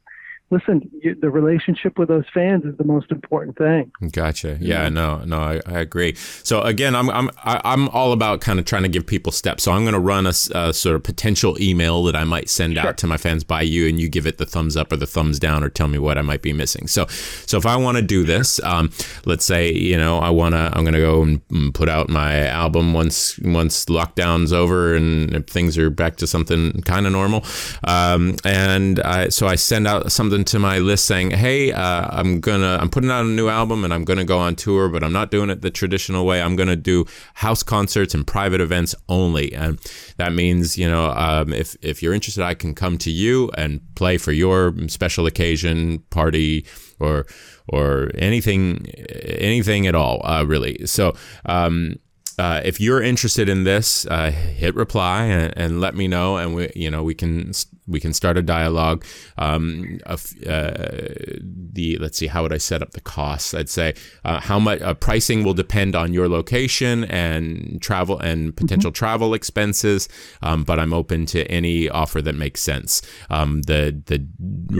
[0.52, 3.92] listen, you, the relationship with those fans is the most important thing.
[4.12, 4.58] Gotcha.
[4.60, 6.16] Yeah, no, no, I, I agree.
[6.44, 9.64] So again, I'm I'm I- I'm all about kind of trying to give people steps.
[9.64, 12.88] So I'm going to run a sort of potential email that I might send Sure.
[12.88, 15.08] out to my fans by you, and you give it the thumbs up or the
[15.08, 16.88] thumbs down, or tell me what I might be missing.
[16.88, 17.06] So
[17.46, 18.92] so if I want to do this, um,
[19.26, 22.10] let's say you know I want to I'm going to go and mm, put out
[22.10, 27.12] my album once once lockdown's over and if things are back to something kind of
[27.12, 27.44] normal,
[27.84, 32.40] um, and I, so I send out something to my list saying, hey, uh, I'm
[32.40, 35.14] gonna I'm putting out a new album and I'm gonna go on tour, but I'm
[35.14, 36.42] not doing it the traditional way.
[36.42, 39.80] I'm gonna do house concerts and private events only, and
[40.18, 43.82] that means you know um, if if you're interested, I can come to you and
[43.96, 46.66] play for your special occasion party
[47.00, 47.26] or
[47.68, 50.86] or anything anything at all, uh, really.
[50.86, 51.16] So.
[51.46, 51.98] Um,
[52.40, 56.56] uh, if you're interested in this, uh, hit reply and, and let me know, and
[56.56, 57.52] we, you know, we can
[57.86, 59.04] we can start a dialogue.
[59.38, 63.54] Um, uh, the let's see, how would I set up the costs?
[63.54, 68.56] I'd say uh, how much uh, pricing will depend on your location and travel and
[68.56, 70.08] potential travel expenses,
[70.42, 73.02] um, but I'm open to any offer that makes sense.
[73.30, 74.26] Um, the the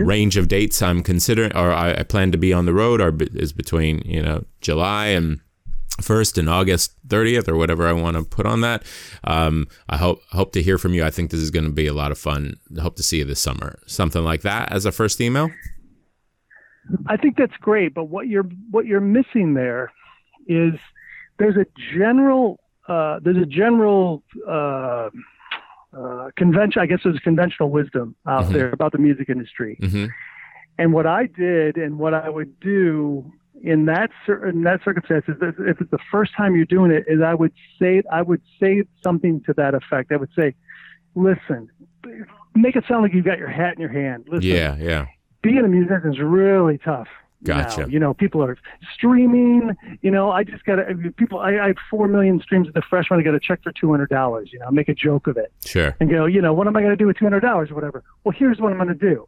[0.02, 3.14] range of dates I'm considering or I, I plan to be on the road are
[3.34, 5.40] is between you know July and
[6.00, 8.82] first and August 30th or whatever I want to put on that.
[9.24, 11.04] Um, I hope hope to hear from you.
[11.04, 12.54] I think this is going to be a lot of fun.
[12.80, 13.78] Hope to see you this summer.
[13.86, 15.50] Something like that as a first email.
[17.06, 19.92] I think that's great, but what you're what you're missing there
[20.46, 20.74] is
[21.38, 22.58] there's a general
[22.88, 25.10] uh, there's a general uh,
[25.96, 26.82] uh, convention.
[26.82, 28.52] I guess there's conventional wisdom out Mhm.
[28.52, 29.76] there about the music industry.
[29.80, 30.06] hmm
[30.78, 33.30] And what I did and what I would do
[33.62, 36.90] in that cer- in that circumstance is that if it's the first time you're doing
[36.90, 40.12] it, is I would say I would say something to that effect.
[40.12, 40.54] I would say,
[41.14, 41.70] "Listen,
[42.54, 44.26] make it sound like you've got your hat in your hand.
[44.28, 45.06] Listen, Yeah, yeah,
[45.42, 47.08] being a musician is really tough.
[47.42, 47.80] Gotcha.
[47.80, 47.86] Now.
[47.86, 48.58] You know, people are
[48.94, 49.74] streaming.
[50.02, 51.38] You know, I just got to people.
[51.38, 53.18] I, I had four million streams at the freshman.
[53.18, 54.50] I got a check for two hundred dollars.
[54.52, 55.96] You know, make a joke of it sure.
[56.00, 56.26] and go.
[56.26, 58.04] You know, what am I going to do with two hundred dollars or whatever?
[58.24, 59.26] Well, here's what I'm going to do.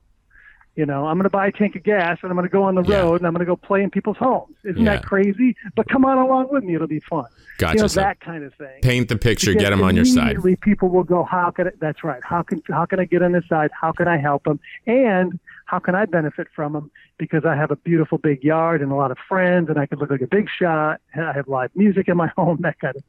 [0.74, 2.62] You know, I'm going to buy a tank of gas and I'm going to go
[2.62, 3.00] on the Yeah.
[3.00, 4.56] road and I'm going to go play in people's homes.
[4.64, 4.96] Isn't Yeah.
[4.96, 5.54] that crazy?
[5.76, 7.26] But come on along with me; it'll be fun.
[7.58, 7.74] Gotcha.
[7.76, 8.80] You know So that kind of thing.
[8.82, 10.22] paint the picture, Because get them on your side.
[10.36, 12.22] immediately People will go, "How can I, that's right?
[12.24, 13.70] How can how can I get on his side?
[13.78, 14.60] How can I help them?
[14.86, 16.90] And how can I benefit from them?
[17.18, 19.98] Because I have a beautiful big yard and a lot of friends, and I can
[19.98, 21.00] look like a big shot.
[21.12, 22.58] and I have live music in my home.
[22.62, 23.02] That kind of.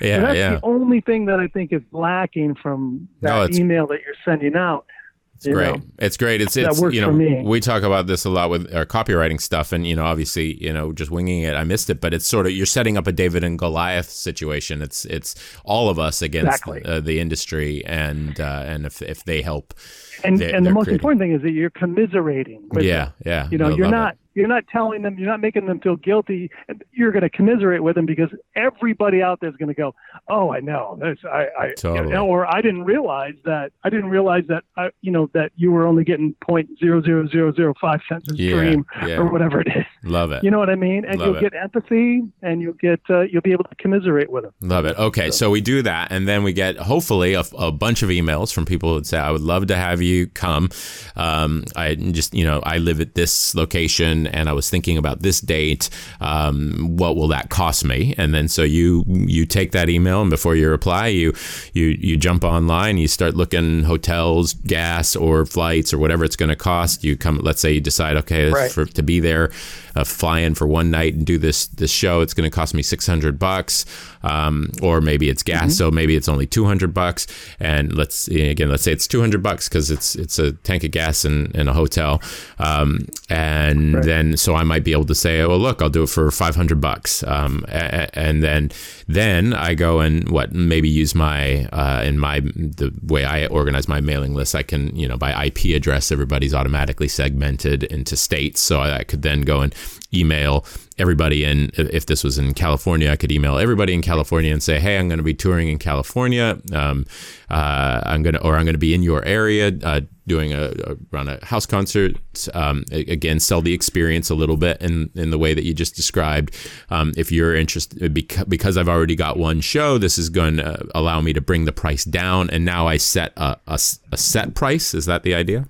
[0.00, 0.50] Yeah, so that's yeah.
[0.56, 4.56] the only thing that I think is lacking from that No, email that you're sending
[4.56, 4.86] out.
[5.36, 5.74] It's great.
[5.76, 5.82] know.
[5.98, 6.40] It's great.
[6.40, 7.10] It's it's you know
[7.44, 10.72] we talk about this a lot with our copywriting stuff, and you know obviously you
[10.72, 11.54] know just winging it.
[11.54, 14.80] I missed it, but it's sort of you're setting up a David and Goliath situation.
[14.80, 16.82] It's it's all of us against Exactly.
[16.84, 19.74] uh, the industry, and uh, and if if they help,
[20.22, 22.66] And They're- and the most creating- important thing is that you're commiserating.
[22.80, 23.12] Yeah, them.
[23.26, 23.48] yeah.
[23.50, 24.14] You know, I you're not.
[24.14, 24.18] it.
[24.34, 26.50] You're not telling them, you're not making them feel guilty.
[26.92, 29.94] You're going to commiserate with them because everybody out there is going to go,
[30.28, 31.18] "Oh, I know this.
[31.24, 32.08] I, I Totally.
[32.08, 33.72] you know, or I didn't realize that.
[33.84, 34.64] I didn't realize that.
[34.76, 38.30] I, you know, that you were only getting point zero zero zero zero five cents
[38.30, 39.16] a stream yeah.
[39.16, 39.84] or whatever it is.
[40.02, 40.44] Love it.
[40.44, 41.04] You know what I mean?
[41.04, 41.52] And Love you'll it.
[41.52, 44.52] get empathy, and you'll get uh, you'll be able to commiserate with them.
[44.60, 44.98] Love it.
[44.98, 48.52] Okay, so we do that, and then we get hopefully a, a bunch of emails
[48.52, 50.70] from people who say, "I would love to have you come."
[51.16, 55.22] Um, I just, you know, I live at this location, and I was thinking about
[55.22, 55.90] this date.
[56.20, 58.14] Um, what will that cost me?
[58.18, 61.34] And then so you you take that email, and before you reply, you
[61.72, 66.48] you you jump online, you start looking hotels, gas, or flights, or whatever it's going
[66.50, 67.04] to cost.
[67.04, 68.70] You come, let's say you decide, okay, Right.
[68.70, 69.50] for to be there,
[69.96, 72.20] uh, fly in for one night and do this this show.
[72.20, 73.84] It's going to cost me six hundred bucks,
[74.24, 77.26] um, or maybe it's gas, so maybe it's only two hundred bucks.
[77.60, 80.90] And let's again, let's say it's two hundred bucks because it's it's a tank of
[80.90, 82.20] gas and, and a hotel.
[82.58, 86.08] Um, and then so I might be able to say, oh look, I'll do it
[86.08, 87.22] for five hundred bucks.
[87.24, 88.70] Um, a- a- and then
[89.06, 93.88] then I go and what maybe use my uh, in my the way I organize
[93.88, 94.54] my mailing list.
[94.54, 99.04] I can you know by IP address everybody's automatically segmented into states, so I, I
[99.04, 99.74] could then go and
[100.12, 100.64] email
[100.98, 101.70] everybody in.
[101.74, 105.08] If this was in California, I could email everybody in California and say, hey, I'm
[105.08, 106.58] going to be touring in California.
[106.72, 107.06] Um,
[107.50, 109.72] uh, I'm gonna or I'm going to be in your area.
[109.82, 112.16] Uh, doing a, a run a house concert
[112.54, 115.94] um, again sell the experience a little bit in in the way that you just
[115.94, 116.56] described
[116.88, 120.88] um, if you're interested because, because I've already got one show this is going to
[120.94, 123.78] allow me to bring the price down and now I set a a
[124.16, 125.68] set price is that the idea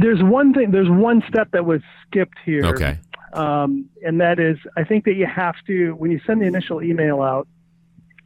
[0.00, 0.70] There's one thing.
[0.70, 2.64] There's one step that was skipped here.
[2.66, 2.98] okay
[3.32, 6.82] um, and that is I think that you have to when you send the initial
[6.82, 7.46] email out.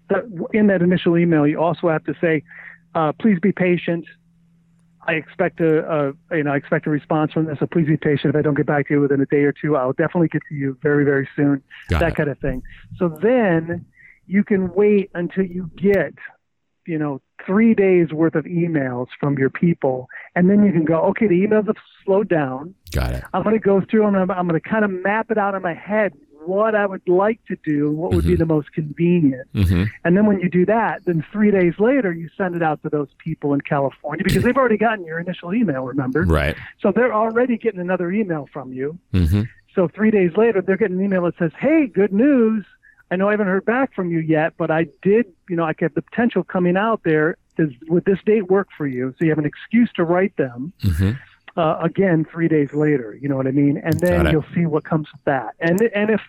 [0.09, 2.43] That in that initial email, you also have to say,
[2.95, 4.05] uh, "Please be patient.
[5.07, 7.59] I expect a, a you know I expect a response from this.
[7.59, 8.35] So please be patient.
[8.35, 10.43] If I don't get back to you within a day or two, I'll definitely get
[10.49, 11.63] to you very very soon.
[11.89, 12.17] Got that it.
[12.17, 12.63] kind of thing.
[12.99, 13.85] So then
[14.27, 16.15] you can wait until you get
[16.87, 21.01] you know three days worth of emails from your people, and then you can go,
[21.03, 22.75] okay, the emails have slowed down.
[22.93, 25.31] got it I'm going to go through and I'm, I'm going to kind of map
[25.31, 26.13] it out in my head
[26.45, 29.49] what I would like to do, what would be the most convenient.
[29.55, 32.83] hmm And then when you do that, then three days later, you send it out
[32.83, 36.23] to those people in California because they've already gotten your initial email, remember?
[36.25, 38.99] right So they're already getting another email from you.
[39.13, 39.43] hmm
[39.75, 42.65] So three days later, they're getting an email that says, "Hey, good news.
[43.13, 45.27] I know I haven't heard back from you yet, but I did.
[45.49, 47.37] You know, I have the potential coming out there.
[47.59, 49.15] Does would this date work for you?
[49.19, 51.13] So you have an excuse to write them hmm
[51.57, 53.17] uh, again three days later.
[53.21, 53.77] You know what I mean?
[53.77, 55.55] And then you'll see what comes with that.
[55.61, 56.21] And and if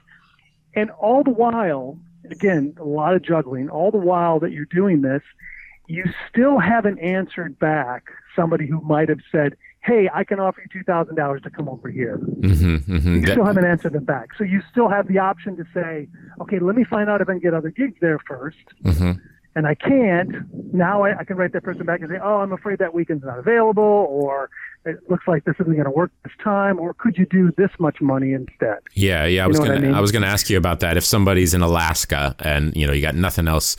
[0.75, 1.97] and all the while,
[2.29, 3.69] again, a lot of juggling.
[3.69, 5.21] All the while that you're doing this,
[5.87, 8.03] you still haven't answered back
[8.35, 11.67] somebody who might have said, "Hey, I can offer you two thousand dollars to come
[11.69, 14.29] over here." hmm hmm You still haven't answered them back.
[14.37, 16.07] So you still have the option to say,
[16.41, 18.57] okay, let me find out if I can get other gigs there first.
[18.83, 19.11] hmm
[19.55, 20.31] And I can't.
[20.73, 23.23] Now I, I can write that person back and say, oh, I'm afraid that weekend's
[23.23, 24.49] not available, or
[24.85, 27.69] it looks like this isn't going to work this time, or could you do this
[27.79, 28.79] much money instead?
[28.93, 29.43] Yeah, yeah.
[29.43, 29.93] I You was gonna, mean?
[29.93, 30.97] I was gonna ask you about that.
[30.97, 33.75] If somebody's in Alaska and you know you got nothing else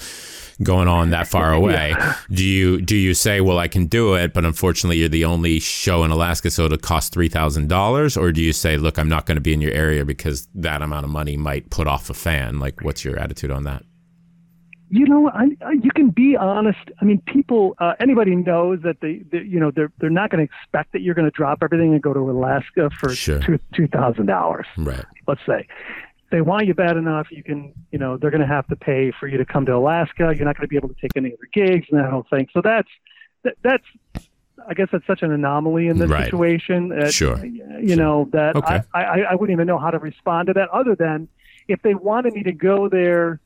[0.63, 1.95] going on that far away,
[2.31, 5.61] do you do you say, well, I can do it, but unfortunately you're the only
[5.61, 9.09] show in Alaska, so it'll cost three thousand dollars, or do you say, look, I'm
[9.09, 12.11] not going to be in your area because that amount of money might put off
[12.11, 12.61] a fan?
[12.61, 13.83] Like, what's your attitude on that?
[14.91, 16.79] You know, I, I, you can be honest.
[17.01, 20.47] I mean, people, uh, anybody knows that they, they, you know, they're they're not going
[20.47, 23.41] to expect that you're going to drop everything and go to Alaska for Sure.
[23.41, 24.67] two two thousand dollars.
[24.77, 25.05] Right.
[25.27, 25.67] let's say
[26.35, 29.13] they want you bad enough you can you know they're going to have to pay
[29.19, 31.29] for you to come to alaska you're not going to be able to take any
[31.33, 32.89] other gigs and that whole thing so that's
[33.45, 33.85] that, that's
[34.69, 36.25] i guess that's such an anomaly in this Right.
[36.25, 37.39] situation that, Sure.
[37.45, 38.81] you know that Okay.
[38.93, 41.29] I, I i wouldn't even know how to respond to that other than
[41.69, 43.41] if they wanted me to go there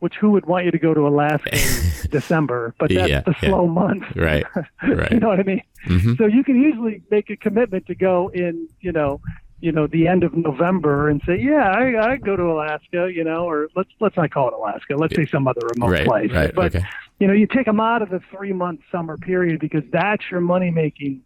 [0.00, 2.74] which who would want you to go to Alaska in December?
[2.78, 3.48] But that's Yeah, the yeah.
[3.48, 4.04] slow month.
[4.14, 4.44] Right.
[4.86, 5.10] Right.
[5.10, 5.62] you know what I mean?
[5.86, 6.18] Mhm.
[6.18, 9.22] So you can easily make a commitment to go in, you know,
[9.66, 13.24] you know, the end of November and say, yeah, I, I go to Alaska, you
[13.24, 14.94] know, or let's let's not call it Alaska.
[14.96, 16.06] Let's say some other remote Right.
[16.06, 16.30] place.
[16.30, 16.54] Right.
[16.54, 16.86] But okay.
[17.18, 20.40] you know, you take them out of the three month summer period because that's your
[20.40, 21.22] money making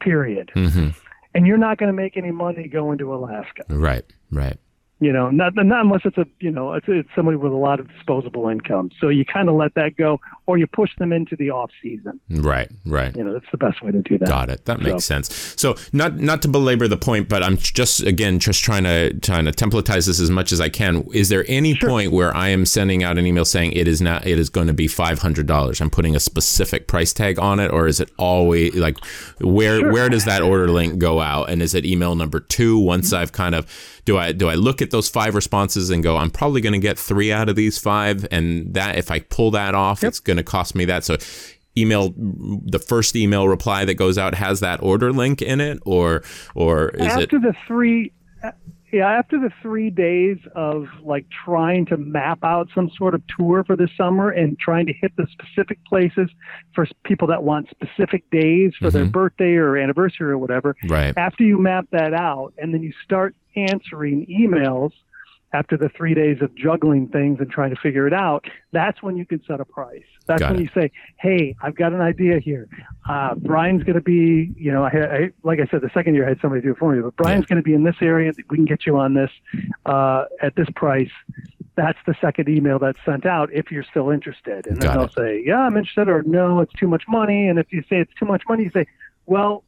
[0.00, 0.90] period, hmm
[1.32, 3.62] and you're not going to make any money going to Alaska.
[3.68, 4.04] Right.
[4.32, 4.56] Right.
[5.00, 7.80] You know, not not unless it's a you know it's, it's somebody with a lot
[7.80, 8.90] of disposable income.
[9.00, 10.20] So you kind of let that go,
[10.50, 12.18] or you push them into the off season.
[12.28, 12.68] Right.
[12.84, 13.16] Right.
[13.16, 14.28] You know, that's the best way to do that.
[14.28, 14.64] Got it.
[14.64, 15.32] That makes sense.
[15.56, 19.44] So not not to belabor the point, but I'm just again just trying to trying
[19.44, 21.06] to templatize this as much as I can.
[21.12, 24.26] Is there any point where I am sending out an email saying it is not
[24.26, 25.80] it is going to be five hundred dollars?
[25.80, 28.98] I'm putting a specific price tag on it, or is it always like
[29.38, 31.48] where where does that order link go out?
[31.48, 33.22] And is it email number two once mm-hmm.
[33.22, 36.30] I've kind of do I do I look at those five responses and go I'm
[36.30, 39.76] probably going to get three out of these five, and that if I pull that
[39.76, 41.04] off, it's going to cost me that.
[41.04, 41.16] So
[41.78, 46.22] email the first email reply that goes out has that order link in it or
[46.54, 48.12] or is after it the three
[48.92, 53.62] yeah after the three days of like trying to map out some sort of tour
[53.62, 56.28] for the summer and trying to hit the specific places
[56.74, 59.12] for people that want specific days for their Mhm.
[59.12, 63.36] birthday or anniversary or whatever right after you map that out and then you start
[63.54, 64.90] answering emails
[65.52, 69.16] after the three days of juggling things and trying to figure it out, that's when
[69.16, 70.04] you can set a price.
[70.26, 70.62] That's Got when it.
[70.64, 72.68] you say, "Hey, I've got an idea here.
[73.08, 76.24] Uh, Brian's going to be, you know, I, I, like I said, the second year
[76.24, 78.32] I had somebody do it for me, but Brian's going to be in this area.
[78.48, 79.30] We can get you on this
[79.86, 81.10] uh, at this price."
[81.76, 85.42] That's the second email that's sent out if you're still interested, and then they'll say,
[85.44, 88.26] "Yeah, I'm interested," or "No, it's too much money." And if you say it's too
[88.26, 88.86] much money, you say,
[89.26, 89.64] "Well,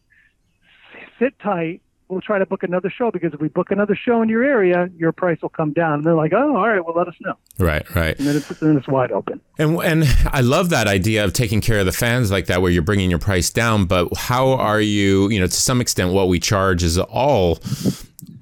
[1.19, 1.81] sit tight.
[2.13, 4.91] We'll try to book another show because if we book another show in your area,
[4.99, 5.95] your price will come down.
[5.95, 7.33] And they're like, oh, all right, well, let us know.
[7.59, 9.41] right right And then it's, then it's wide open.
[9.59, 12.71] and and I love that idea of taking care of the fans like that where
[12.71, 16.29] you're bringing your price down but how are you you know to some extent what
[16.29, 17.59] we charge is all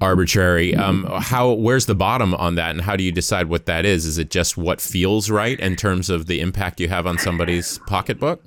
[0.01, 3.85] arbitrary um how where's the bottom on that and how do you decide what that
[3.85, 7.19] is is it just what feels right in terms of the impact you have on
[7.19, 8.43] somebody's pocketbook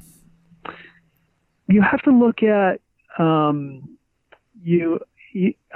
[1.67, 2.81] You have to look at
[3.17, 3.87] um,
[4.61, 4.99] you, you.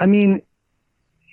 [0.00, 0.42] I mean,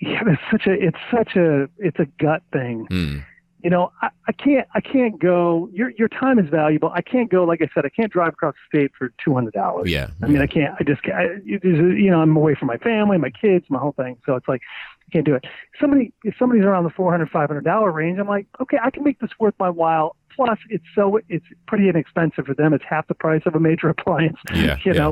[0.01, 2.85] yeah, it's such a it's such a it's a gut thing.
[2.89, 3.19] Hmm.
[3.63, 5.69] You know, I, I can't I can't go.
[5.73, 6.91] Your your time is valuable.
[6.93, 7.43] I can't go.
[7.45, 9.89] Like I said, I can't drive across the state for two hundred dollars.
[9.89, 10.75] yeah I mean, I can't.
[10.79, 11.15] I just can't.
[11.15, 14.17] I, you know, I'm away from my family, my kids, my whole thing.
[14.25, 14.61] So it's like
[15.07, 15.45] I can't do it.
[15.81, 18.91] Somebody, if somebody's around the four hundred, five hundred dollar range, I'm like, okay, I
[18.91, 20.15] can make this worth my while.
[20.35, 22.73] Plus, it's so it's pretty inexpensive for them.
[22.73, 24.37] It's half the price of a major appliance.
[24.53, 25.11] Yeah, you yeah.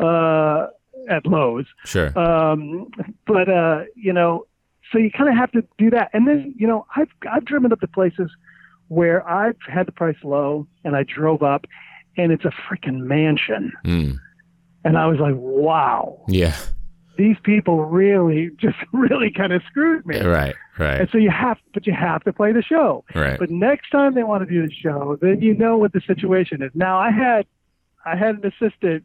[0.00, 0.68] know, uh,
[1.08, 1.66] at Lowe's.
[1.84, 2.90] sure Um,
[3.26, 4.46] but uh, you know,
[4.92, 6.10] so you kind of have to do that.
[6.12, 8.30] And then you know, I've I've driven up to places
[8.88, 11.64] where I've had the price low, and I drove up,
[12.16, 14.12] and it's a freaking mansion, Hmm.
[14.84, 16.56] and I was like, wow, yeah
[17.18, 20.18] these people really just really kind of screwed me.
[20.22, 23.04] right right And so you have, but you have to play the show.
[23.14, 26.00] right But next time they want to do the show, then you know what the
[26.06, 26.70] situation is.
[26.74, 27.44] Now I had,
[28.06, 29.04] I had an assistant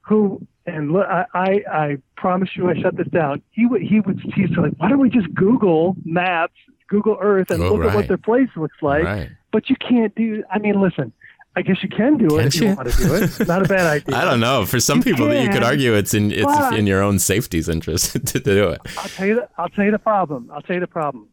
[0.00, 3.42] who, and look, I, I, I promise you, I shut this down.
[3.50, 6.54] He would, he would, he's like, why don't we just Google Maps,
[6.88, 9.04] Google Earth, and Oh, look at what their place looks like?
[9.04, 10.44] right But you can't do.
[10.50, 11.12] I mean, listen,
[11.56, 12.74] I guess you can do it Can't if you, you?
[12.76, 13.48] want to do it.
[13.48, 14.16] Not a bad idea.
[14.16, 14.64] I don't know.
[14.64, 17.18] For some You people, that you could argue it's in it's but- in your own
[17.18, 18.80] safety's interest to do it.
[18.98, 19.34] I'll tell you.
[19.34, 20.50] The, I'll tell you the problem.
[20.54, 21.28] I'll tell you the problem.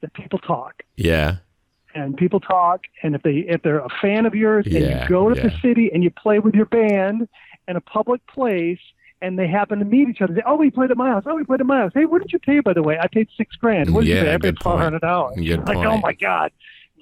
[0.00, 0.82] That people talk.
[0.96, 1.36] Yeah,
[1.94, 5.28] and people talk and if they if they're a fan of yours and you go
[5.32, 7.28] to the city and you play with your band
[7.68, 8.80] in a public place
[9.20, 10.34] and they happen to meet each other.
[10.34, 11.22] They, oh, we played at my house.
[11.26, 11.92] Oh, we played at my house.
[11.94, 12.98] Hey, what did you pay, by the way?
[13.00, 13.94] I paid six grand.
[13.94, 14.34] What did Yeah, you pay?
[14.34, 15.38] I paid twelve hundred dollars.
[15.38, 16.50] Like, oh my god.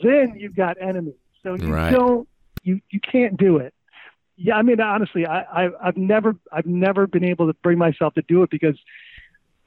[0.03, 1.15] Then you've got enemies.
[1.43, 1.91] So you Right.
[1.91, 2.29] don't.
[2.63, 3.73] You you can't do it.
[4.37, 8.15] Yeah, I mean honestly, I, I I've never I've never been able to bring myself
[8.15, 8.79] to do it because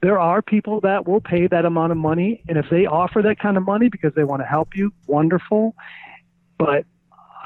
[0.00, 3.38] there are people that will pay that amount of money, and if they offer that
[3.38, 5.74] kind of money because they want to help you, wonderful.
[6.58, 6.86] But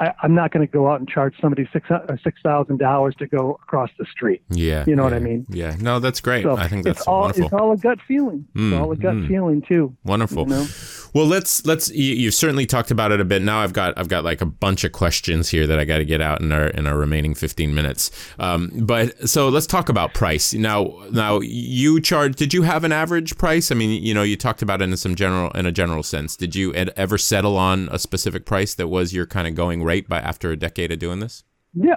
[0.00, 3.14] I, I'm not going to go out and charge somebody six uh, six thousand dollars
[3.18, 4.42] to go across the street.
[4.48, 4.84] yeah.
[4.86, 5.46] You know what I mean?
[5.48, 5.76] Yeah.
[5.80, 6.44] No, that's great.
[6.44, 7.44] So I think that's it's all wonderful.
[7.44, 8.46] it's all a gut feeling.
[8.54, 9.28] Mm, it's all a gut mm.
[9.28, 9.96] feeling too.
[10.04, 10.44] Wonderful.
[10.44, 10.66] You know?
[11.14, 11.90] Well, let's let's.
[11.90, 13.42] You, you've certainly talked about it a bit.
[13.42, 16.04] Now I've got I've got like a bunch of questions here that I got to
[16.04, 18.10] get out in our in our remaining fifteen minutes.
[18.38, 21.02] Um, but so let's talk about price now.
[21.10, 22.36] Now you charge.
[22.36, 23.72] Did you have an average price?
[23.72, 26.36] I mean, you know, you talked about it in some general in a general sense.
[26.36, 30.06] Did you ever settle on a specific price that was your kind of going rate
[30.08, 31.44] by after a decade of doing this?
[31.74, 31.96] Yeah.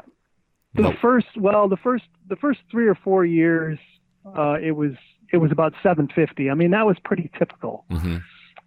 [0.75, 0.93] The No.
[1.01, 3.77] first, well, the first, the first three or four years,
[4.37, 4.93] uh, it was
[5.33, 6.49] it was about seven fifty.
[6.49, 7.85] I mean, that was pretty typical.
[7.89, 8.17] hmm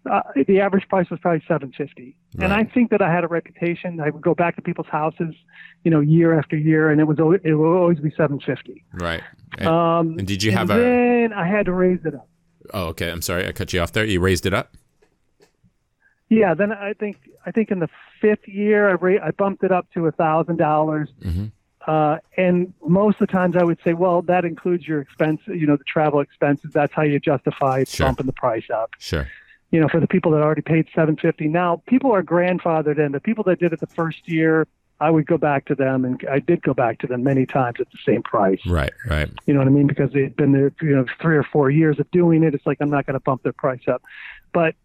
[0.07, 3.99] uh, the average price was probably 750 and i think that i had a reputation
[3.99, 5.33] i would go back to people's houses
[5.83, 9.23] you know year after year and it was it would always be 750 Right.
[9.57, 10.77] And, um and did you and have a?
[10.79, 12.27] then i had to raise it up
[12.71, 13.09] Oh, okay.
[13.09, 13.47] I'm sorry.
[13.47, 14.05] I cut you off there.
[14.05, 14.67] You raised it up.
[16.29, 17.89] yeah then i think i think in the
[18.25, 21.51] fifth year i ra- i bumped it up to a thousand dollars Mhm.
[21.87, 25.67] uh, and most of the times I would say, well, that includes your expense, you
[25.67, 26.71] know, the travel expenses.
[26.73, 28.07] That's how you justify Sure.
[28.07, 28.89] bumping the price up.
[28.99, 29.27] Sure.
[29.71, 31.47] you know, for the people that already paid 750.
[31.49, 33.11] Now, people are grandfathered in.
[33.11, 34.67] The people that did it the first year,
[35.01, 37.77] I would go back to them, and I did go back to them many times
[37.81, 38.61] at the same price.
[38.65, 38.93] Right.
[39.09, 39.29] Right.
[39.45, 39.87] You know what I mean?
[39.87, 42.53] Because they'd been there, you know, three or four years of doing it.
[42.55, 44.01] It's like I'm not going to bump their price up.
[44.53, 44.75] But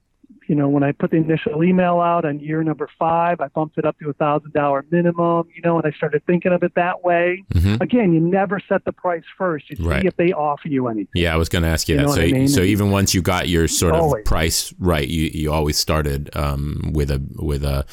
[0.50, 3.78] you know, when I put the initial email out on year number five, I bumped
[3.78, 5.46] it up to a thousand dollar minimum.
[5.54, 7.44] You know, and I started thinking of it that way.
[7.52, 9.70] hmm Again, you never set the price first.
[9.70, 11.12] You see if they offer you anything.
[11.14, 12.14] Yeah, I was going to ask you, You that.
[12.14, 12.48] So, I mean?
[12.48, 16.90] so even once you got your sort of price right, you you always started um,
[16.92, 17.86] with a with a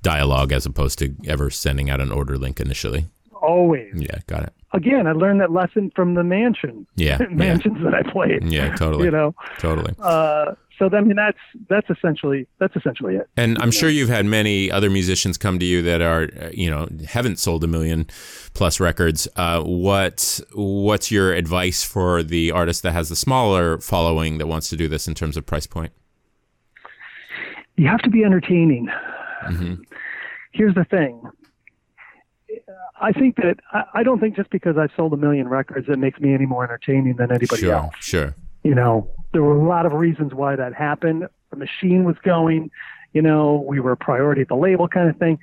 [0.00, 3.08] dialogue as opposed to ever sending out an order link initially.
[3.42, 3.92] Always.
[3.94, 4.54] Yeah, got it.
[4.72, 6.86] Again, I learned that lesson from the mansion.
[6.96, 8.44] Yeah, yeah, mansions that I played.
[8.44, 9.94] yeah, totally, You know, totally.
[9.98, 11.36] uh, so I mean that's
[11.68, 13.28] that's essentially that's essentially it.
[13.36, 16.70] And I'm sure you've had many other musicians come to you that are, uh, you
[16.70, 18.06] know, haven't sold a million
[18.54, 19.28] plus records.
[19.36, 24.70] Uh, what what's your advice for the artist that has the smaller following that wants
[24.70, 25.92] to do this in terms of price point?
[27.76, 28.88] You have to be entertaining.
[29.48, 29.74] hmm
[30.52, 31.20] Here's the thing.
[33.00, 35.98] I think that I, I don't think just because I've sold a million records that
[35.98, 37.94] makes me any more entertaining than anybody Sure, else.
[38.00, 38.34] sure.
[38.62, 41.26] You know, there were a lot of reasons why that happened.
[41.50, 42.70] The machine was going,
[43.12, 45.38] you know, we were a priority at the label kind of thing.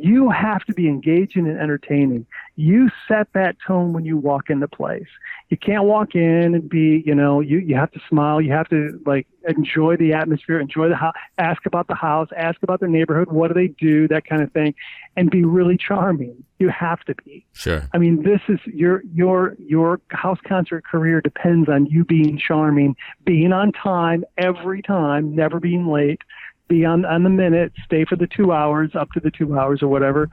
[0.00, 2.24] You have to be engaging and entertaining.
[2.54, 5.08] You set that tone when you walk into place.
[5.48, 8.40] You can't walk in and be, you know, you, you have to smile.
[8.40, 12.62] You have to like enjoy the atmosphere, enjoy the house, ask about the house, ask
[12.62, 13.32] about their neighborhood.
[13.32, 14.06] What do they do?
[14.06, 14.74] That kind of thing
[15.16, 16.44] and be really charming.
[16.60, 17.44] You have to be.
[17.52, 17.88] Sure.
[17.92, 22.94] I mean, this is your your your house concert career depends on you being charming,
[23.24, 26.20] being on time every time, never being late,
[26.68, 29.82] be on on the minute, stay for the two hours, up to the two hours
[29.82, 30.28] or whatever.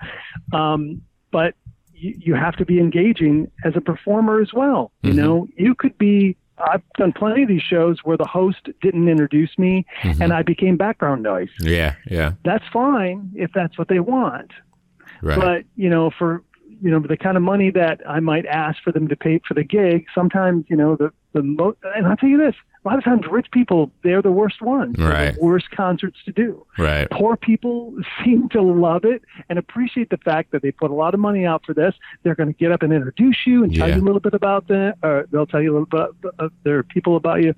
[0.54, 1.56] Um, but
[1.94, 4.92] you, you have to be engaging as a performer as well.
[5.02, 5.16] You Mhm.
[5.16, 6.36] know, you could be.
[6.58, 10.22] I've done plenty of these shows where the host didn't introduce me, Mhm.
[10.22, 11.50] and I became background noise.
[11.60, 12.32] Yeah, yeah.
[12.46, 14.52] That's fine if that's what they want
[15.22, 15.38] Right.
[15.40, 16.44] but you know for
[16.82, 19.54] you know the kind of money that I might ask for them to pay for
[19.54, 22.56] the gig sometimes you know the the mo- and I'll tell you this
[22.86, 25.34] a lot of times rich people they're the worst ones Right.
[25.36, 27.10] the worst concerts to do right.
[27.10, 31.14] poor people seem to love it and appreciate the fact that they put a lot
[31.16, 33.90] of money out for this they're going to get up and introduce you and tell
[33.90, 33.96] Yeah.
[33.96, 36.84] you a little bit about them or they'll tell you a little bit about their
[36.84, 37.54] people about you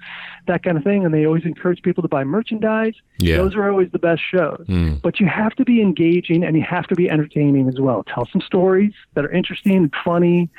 [0.48, 3.38] that kind of thing and they always encourage people to buy merchandise Yeah.
[3.38, 5.02] those are always the best shows Mm.
[5.02, 8.04] but you have to be engaging and you have to be entertaining as well.
[8.04, 10.50] Tell some stories that are interesting and funny,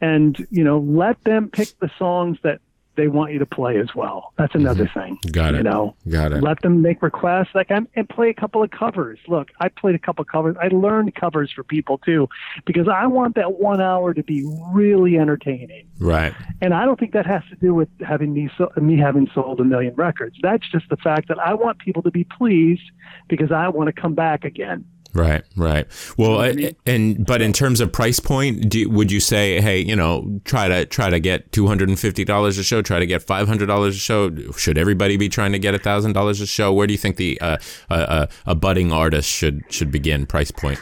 [0.00, 2.60] and you know, let them pick the songs that
[3.00, 4.34] they want you to play as well.
[4.36, 5.16] That's another thing.
[5.16, 5.30] Mm-hmm.
[5.30, 5.58] Got it.
[5.58, 6.42] You know, Got it.
[6.42, 9.18] let them make requests like I'm, and play a couple of covers.
[9.26, 10.56] Look, I played a couple of covers.
[10.60, 12.28] I learned covers for people too,
[12.66, 15.88] because I want that one hour to be really entertaining.
[15.98, 16.34] Right.
[16.60, 19.60] And I don't think that has to do with having me so, me having sold
[19.60, 20.36] a million records.
[20.42, 22.82] That's just the fact that I want people to be pleased
[23.28, 24.84] because I want to come back again.
[25.12, 25.86] Right, right.
[26.16, 26.76] Well, what I uh, mean?
[26.86, 30.68] and but in terms of price point, do, would you say, hey, you know, try
[30.68, 33.48] to try to get two hundred and fifty dollars a show, try to get five
[33.48, 34.30] hundred dollars a show?
[34.52, 36.72] Should everybody be trying to get a thousand dollars a show?
[36.72, 37.56] Where do you think the uh,
[37.90, 40.80] uh, uh, a budding artist should should begin price point?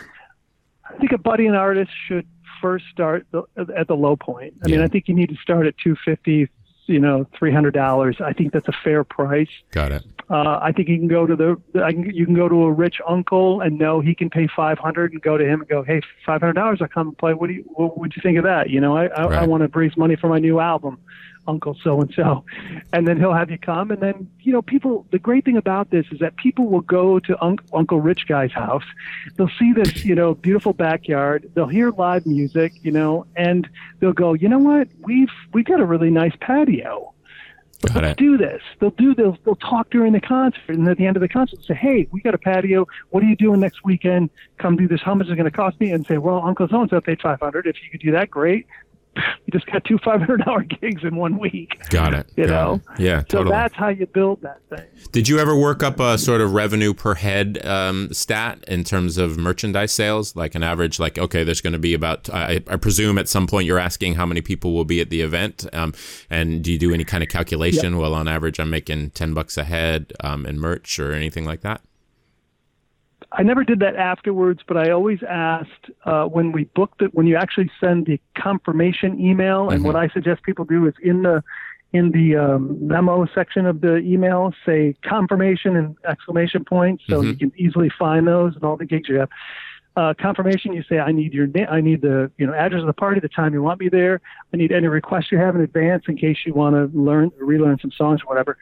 [0.85, 2.27] I think a budding artist should
[2.61, 3.45] first start the,
[3.77, 4.55] at the low point.
[4.65, 6.49] I mean, I think you need to start at two fifty,
[6.87, 8.19] you know, three hundred dollars.
[8.21, 9.49] I think that's a fair price.
[9.71, 10.05] Got it.
[10.31, 12.73] Uh, I think you can go to the, I can, you can go to a
[12.73, 15.83] rich uncle and know he can pay five hundred, and go to him and go,
[15.83, 17.33] hey, five hundred dollars, I'll come and play.
[17.33, 18.69] What do you, what would you think of that?
[18.69, 20.99] You know, I, I, I want to raise money for my new album,
[21.47, 22.45] Uncle so and so,
[22.93, 25.07] and then he'll have you come, and then you know, people.
[25.13, 28.53] The great thing about this is that people will go to Unc Uncle Rich Guy's
[28.53, 28.85] house,
[29.37, 33.67] they'll see this, you know, beautiful backyard, they'll hear live music, you know, and
[34.01, 37.15] they'll go, you know what, we've we've got a really nice patio
[37.87, 38.17] Got let's it.
[38.19, 38.61] do this.
[38.81, 41.63] They'll do they'll they'll talk during the concert, and at the end of the concert,
[41.65, 42.87] say, "Hey, we got a patio.
[43.11, 44.31] What are you doing next weekend?
[44.59, 45.01] Come do this.
[45.01, 47.21] How much is it going to cost me?" And say, "Well, Uncle and so paid
[47.21, 47.67] five hundred.
[47.67, 48.67] If you could do that, great."
[49.47, 51.79] We just got two five hundred hour gigs in one week.
[51.91, 52.31] Got it.
[52.37, 52.75] You Got know.
[52.75, 53.01] it.
[53.01, 53.21] Yeah.
[53.21, 53.51] So Totally.
[53.51, 54.87] that's how you build that thing.
[55.13, 59.19] Did you ever work up a sort of revenue per head um, stat in terms
[59.19, 60.99] of merchandise sales, like an average?
[60.99, 62.29] Like, okay, there's going to be about.
[62.31, 65.21] I, I presume at some point you're asking how many people will be at the
[65.21, 65.95] event, um,
[66.31, 67.97] and do you do any kind of calculation?
[67.99, 71.63] Well, on average, I'm making ten bucks a head um, in merch or anything like
[71.63, 71.81] that.
[73.33, 77.15] I never did that afterwards, but I always asked uh, when we booked it.
[77.15, 81.23] When you actually send the confirmation email, and what I suggest people do is in
[81.23, 81.43] the
[81.93, 87.35] in the um, memo section of the email say confirmation and exclamation points, so you
[87.35, 89.31] can easily find those and all the gigs you have.
[89.99, 92.87] Uh, confirmation, you say I need your na- I need the you know address of
[92.87, 94.21] the party, the time you want me there.
[94.55, 97.81] I need any requests you have in advance in case you want to learn relearn
[97.81, 98.57] some songs or whatever,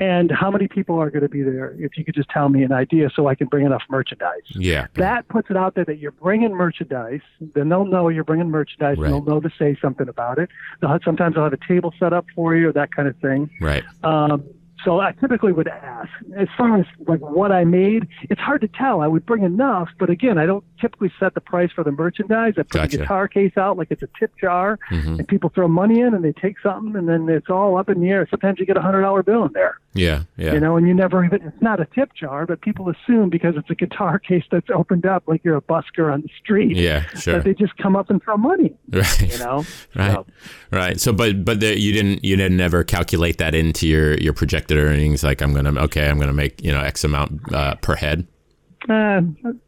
[0.00, 1.74] and how many people are going to be there.
[1.78, 4.88] If you could just tell me an idea so I can bring enough merchandise Yeah.
[4.96, 7.22] that puts it out there that you're bringing merchandise.
[7.40, 9.10] Then they'll know you're bringing merchandise, Right.
[9.10, 10.50] and they'll know to say something about it.
[10.82, 13.16] They'll have, sometimes they'll have a table set up for you, or that kind of
[13.16, 13.48] thing.
[13.62, 13.82] Right.
[14.04, 14.44] Um,
[14.84, 16.08] so I typically would ask.
[16.36, 19.00] As far as like what I made, it's hard to tell.
[19.00, 22.54] I would bring enough, but again, I don't typically set the price for the merchandise.
[22.56, 22.96] I put Gotcha.
[22.96, 25.18] the guitar case out like it's a tip jar, Mhm.
[25.20, 28.00] and people throw money in, and they take something, and then it's all up in
[28.00, 28.26] the air.
[28.30, 30.22] Sometimes you get a hundred dollar bill in there Yeah.
[30.38, 30.54] Yeah.
[30.54, 33.54] you know, and you never even, it's not a tip jar, but people assume because
[33.56, 37.02] it's a guitar case that's opened up like you're a busker on the street, Yeah.
[37.14, 37.34] Sure.
[37.34, 39.32] that they just come up and throw money, Right.
[39.32, 39.64] you know?
[39.94, 40.12] Right.
[40.14, 40.26] So,
[40.70, 41.00] Right.
[41.00, 44.78] So, but but the, you didn't you didn't ever calculate that into your your projected
[44.78, 45.22] earnings.
[45.22, 48.26] Like I'm gonna okay, I'm gonna make you know X amount uh, per head.
[48.88, 49.20] uh,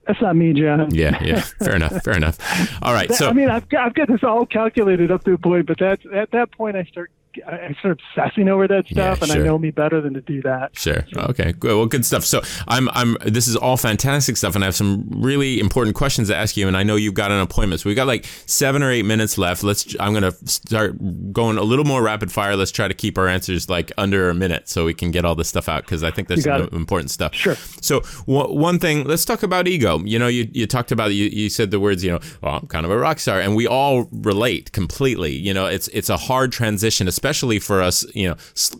[0.06, 0.88] that's not me, John.
[0.94, 1.22] Yeah.
[1.22, 1.40] Yeah.
[1.60, 2.02] Fair enough.
[2.02, 2.38] Fair enough.
[2.82, 3.12] All right.
[3.12, 5.78] So I mean, I've got, I've got this all calculated up to a point, but
[5.78, 7.10] that's, at that point, I start,
[7.46, 9.40] I start obsessing over that Yeah, stuff, and.
[9.40, 10.76] I know me better than to do that.
[10.78, 11.04] Sure.
[11.16, 11.52] Okay.
[11.52, 11.76] Good.
[11.76, 12.24] Well, good stuff.
[12.24, 13.16] So I'm, I'm.
[13.24, 16.68] This is all fantastic stuff, and I have some really important questions to ask you.
[16.68, 19.36] And I know you've got an appointment, so we've got like seven or eight minutes
[19.38, 19.62] left.
[19.64, 19.94] Let's.
[20.00, 20.96] I'm gonna start
[21.32, 22.56] going a little more rapid fire.
[22.56, 25.34] Let's try to keep our answers like under a minute, so we can get all
[25.34, 26.72] this stuff out because I think there's some it.
[26.72, 27.34] important stuff.
[27.34, 27.56] Sure.
[27.80, 29.98] So w- one thing, let's talk about ego.
[30.04, 32.66] You know, you, you talked about you, you said the words, you know, well, I'm
[32.68, 35.32] kind of a rock star, and we all relate completely.
[35.32, 37.23] You know, it's it's a hard transition, especially
[37.58, 38.36] for us, you know,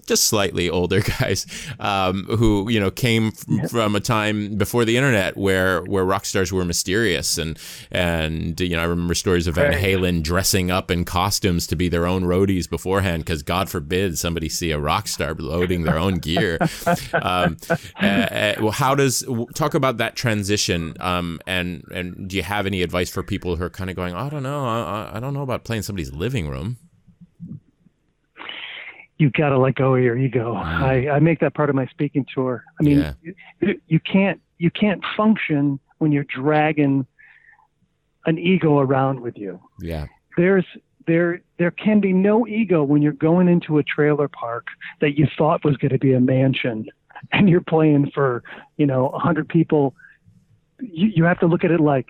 [0.06, 1.46] just slightly older guys
[1.80, 6.24] um, who you know came f- from a time before the internet where where rock
[6.26, 7.58] stars were mysterious, and
[7.90, 11.88] and you know, I remember stories of Van Halen dressing up in costumes to be
[11.88, 16.14] their own roadies beforehand, because God forbid somebody see a rock star loading their own
[16.18, 16.58] gear.
[17.14, 17.56] Um,
[18.00, 19.24] uh, uh, well, how does
[19.54, 20.94] talk about that transition?
[21.00, 24.14] Um, and and do you have any advice for people who are kind of going,
[24.14, 26.76] I don't know, I- I don't know about playing somebody's living room.
[29.18, 30.54] You've got to let go of your ego.
[30.54, 32.64] I, I make that part of my speaking tour.
[32.80, 33.12] I mean, Yeah.
[33.60, 37.06] you, you can't you can't function when you're dragging
[38.26, 39.60] an ego around with you.
[39.80, 40.06] Yeah,
[40.36, 40.64] There's
[41.06, 44.66] there there can be no ego when you're going into a trailer park
[45.00, 46.86] that you thought was going to be a mansion,
[47.32, 48.42] and you're playing for
[48.78, 49.94] you know a hundred people.
[50.80, 52.08] You you have to look at it like,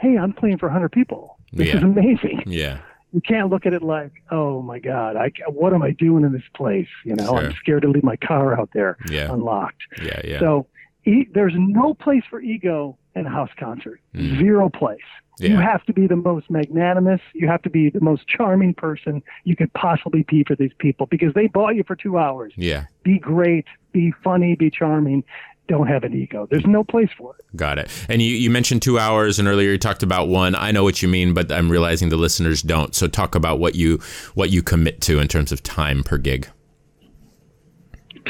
[0.00, 1.38] hey, I'm playing for a hundred people.
[1.52, 1.76] This Yeah.
[1.78, 2.42] is amazing.
[2.46, 2.78] yeah,
[3.12, 6.32] You can't look at it like, oh my God, I, what am I doing in
[6.32, 6.88] this place?
[7.04, 7.38] You know, Sure.
[7.38, 9.80] I'm scared to leave my car out there yeah, unlocked.
[10.02, 10.40] yeah, yeah.
[10.40, 10.66] So
[11.06, 14.00] e- there's no place for ego in a house concert.
[14.16, 14.98] Zero place.
[15.38, 15.62] You Mm.
[15.62, 17.20] Have to be the most magnanimous.
[17.34, 21.04] You have to be the most charming person you could possibly be for these people
[21.06, 22.54] because they bought you for two hours.
[22.56, 22.84] yeah.
[23.02, 25.24] Be great, be funny, be charming.
[25.68, 26.46] Don't have an ego.
[26.48, 27.44] There's no place for it.
[27.56, 27.90] Got it.
[28.08, 30.54] And you, you mentioned two hours, and earlier you talked about one.
[30.54, 32.94] I know what you mean, but I'm realizing the listeners don't.
[32.94, 33.98] So talk about what you
[34.34, 36.48] what you commit to in terms of time per gig.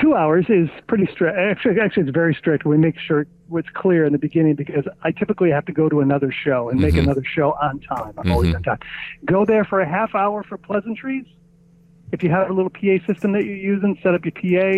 [0.01, 1.37] two hours is pretty strict.
[1.37, 2.65] Actually, actually, it's very strict.
[2.65, 6.01] We make sure it's clear in the beginning because I typically have to go to
[6.01, 7.05] another show and make mm-hmm.
[7.05, 8.15] another show on time.
[8.19, 8.71] I'm always on mm-hmm.
[8.71, 8.79] time.
[9.25, 11.27] Go there for a half hour for pleasantries.
[12.13, 14.33] If you have a little PA system that you're using, set up your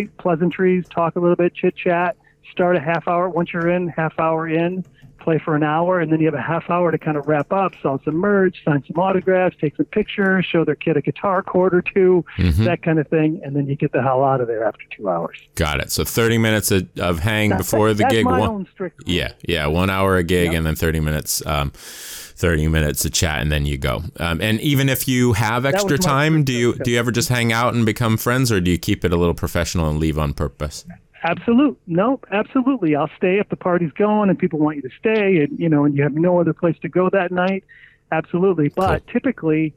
[0.05, 2.17] PA, pleasantries, talk a little bit, chit chat.
[2.51, 3.29] Start a half hour.
[3.29, 4.83] Once you're in, half hour in,
[5.19, 7.51] play for an hour, and then you have a half hour to kind of wrap
[7.51, 11.43] up, sell some merch, sign some autographs, take some pictures, show their kid a guitar
[11.43, 12.25] chord or 2
[12.65, 15.09] that kind of thing, and then you get the hell out of there after two
[15.09, 15.37] hours.
[15.55, 15.91] Got it.
[15.91, 18.25] So 30 minutes of, of hang before the That's gig.
[18.25, 18.67] one.
[19.05, 21.45] Yeah, yeah, one hour a gig, and then 30 minutes.
[21.45, 21.71] Um,
[22.39, 24.01] 30 minutes to chat and then you go.
[24.17, 27.51] Um, and even if you have extra time, do you do you ever just hang
[27.51, 30.33] out and become friends or do you keep it a little professional and leave on
[30.33, 30.85] purpose?
[31.23, 31.77] Absolute.
[31.87, 32.95] no Absolutely.
[32.95, 35.85] I'll stay if the party's going and people want you to stay, and you know,
[35.85, 37.63] and you have no other place to go that night.
[38.11, 38.69] Absolutely.
[38.69, 39.73] But typically,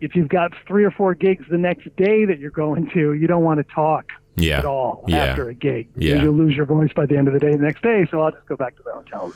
[0.00, 3.26] if you've got three or four gigs the next day that you're going to, you
[3.26, 4.58] don't want to talk Yeah.
[4.58, 5.24] at all Yeah.
[5.24, 5.88] after a gig.
[5.96, 6.22] Yeah.
[6.22, 8.30] You'll lose your voice by the end of the day the next day, so I'll
[8.32, 9.32] just go back to the hotel.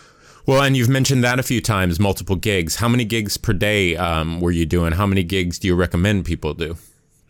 [0.46, 2.76] Well, and you've mentioned that a few times, multiple gigs.
[2.76, 4.92] How many gigs per day um, were you doing?
[4.92, 6.76] How many gigs do you recommend people do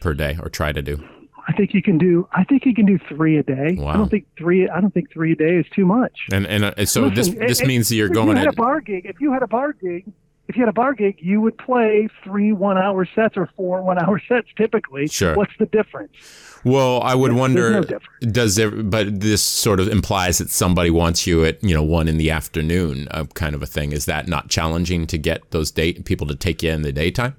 [0.01, 1.03] per day or try to do?
[1.59, 2.29] I think you can do.
[2.33, 3.75] I think you can do three a day.
[3.77, 3.89] Wow.
[3.89, 4.69] I don't think three.
[4.69, 6.17] I don't think three a day is too much.
[6.33, 8.47] And and uh, so Listen, this this it- means that you're if going you had
[8.49, 9.07] at a bar gig.
[9.07, 10.05] If you had a bar gig,
[10.47, 14.23] if you had a bar gig, you would play three one-hour sets or four one-hour
[14.29, 15.09] sets typically.
[15.09, 15.35] Sure.
[15.35, 16.13] What's the difference?
[16.65, 18.33] Well, I would There's wonder no difference.
[18.33, 22.07] does there but this sort of implies that somebody wants you at, you know, 1
[22.09, 23.93] in the afternoon uh, kind of a thing.
[23.93, 27.35] Is that not challenging to get those date people to take you in the daytime?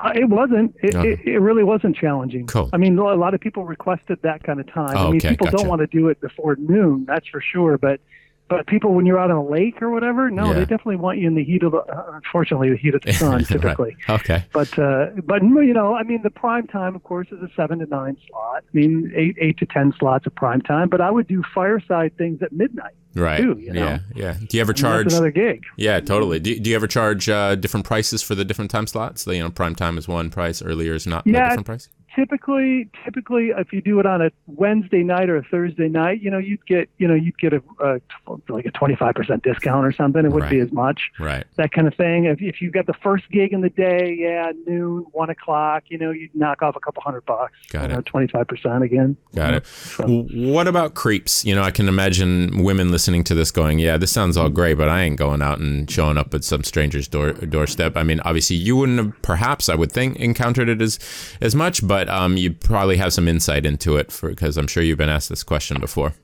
[0.00, 0.74] Uh, it wasn't.
[0.80, 2.46] It, it, it really wasn't challenging.
[2.46, 2.70] Cool.
[2.72, 4.96] I mean, a lot of people requested that kind of time.
[4.96, 5.56] Oh, I mean, okay, people gotcha.
[5.56, 7.04] don't want to do it before noon.
[7.04, 7.78] That's for sure.
[7.78, 8.00] But
[8.48, 10.52] but people, when you're out on a lake or whatever, no, Yeah.
[10.54, 11.78] they definitely want you in the heat of the.
[11.78, 13.46] Uh, unfortunately, the heat of the sun, Right.
[13.46, 13.96] typically.
[14.08, 14.44] Okay.
[14.52, 17.78] But uh, but you know, I mean, the prime time, of course, is a seven
[17.80, 18.64] to nine slot.
[18.64, 20.88] I mean, eight eight to ten slots of prime time.
[20.88, 22.94] But I would do fireside things at midnight.
[23.14, 23.40] Right.
[23.40, 23.84] too, you know?
[23.84, 23.98] Yeah.
[24.14, 24.34] Yeah.
[24.48, 25.64] Do you ever I mean, charge another gig.
[25.76, 26.38] Yeah, totally.
[26.38, 29.22] Do, do you ever charge uh, different prices for the different time slots?
[29.22, 31.48] So you know, prime time is one price, earlier is not a Yeah.
[31.48, 31.88] different price.
[32.18, 36.30] Typically typically if you do it on a Wednesday night or a Thursday night, you
[36.30, 38.00] know, you'd get you know you'd get a, a
[38.48, 40.24] like a twenty five percent discount or something.
[40.24, 41.44] It wouldn't be as much Right.
[41.56, 42.24] that kind of thing.
[42.24, 45.98] If if you got the first gig in the day, yeah, noon, one o'clock, you
[45.98, 47.54] know, you'd knock off a couple hundred bucks.
[47.70, 48.06] Got it.
[48.06, 49.16] Twenty five percent again.
[49.34, 49.64] Got it.
[49.98, 51.44] W- What about creeps?
[51.44, 54.74] You know, I can imagine women listening to this going, "Yeah, this sounds all great,
[54.74, 58.20] but I ain't going out and showing up at some stranger's door doorstep." I mean,
[58.20, 60.98] obviously, you wouldn't have, perhaps, I would think, encountered it as
[61.40, 64.82] as much, but um, you probably have some insight into it for because I'm sure
[64.82, 66.14] you've been asked this question before.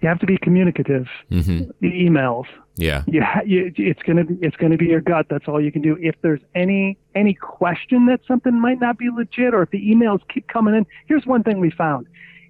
[0.00, 1.06] You have to be communicative.
[1.28, 2.44] hmm The emails.
[2.76, 3.02] Yeah.
[3.08, 5.26] you, ha- you it's gonna be it's gonna be your gut.
[5.28, 5.96] That's all you can do.
[6.00, 10.20] If there's any any question that something might not be legit, or if the emails
[10.32, 12.06] keep coming in, here's one thing we found: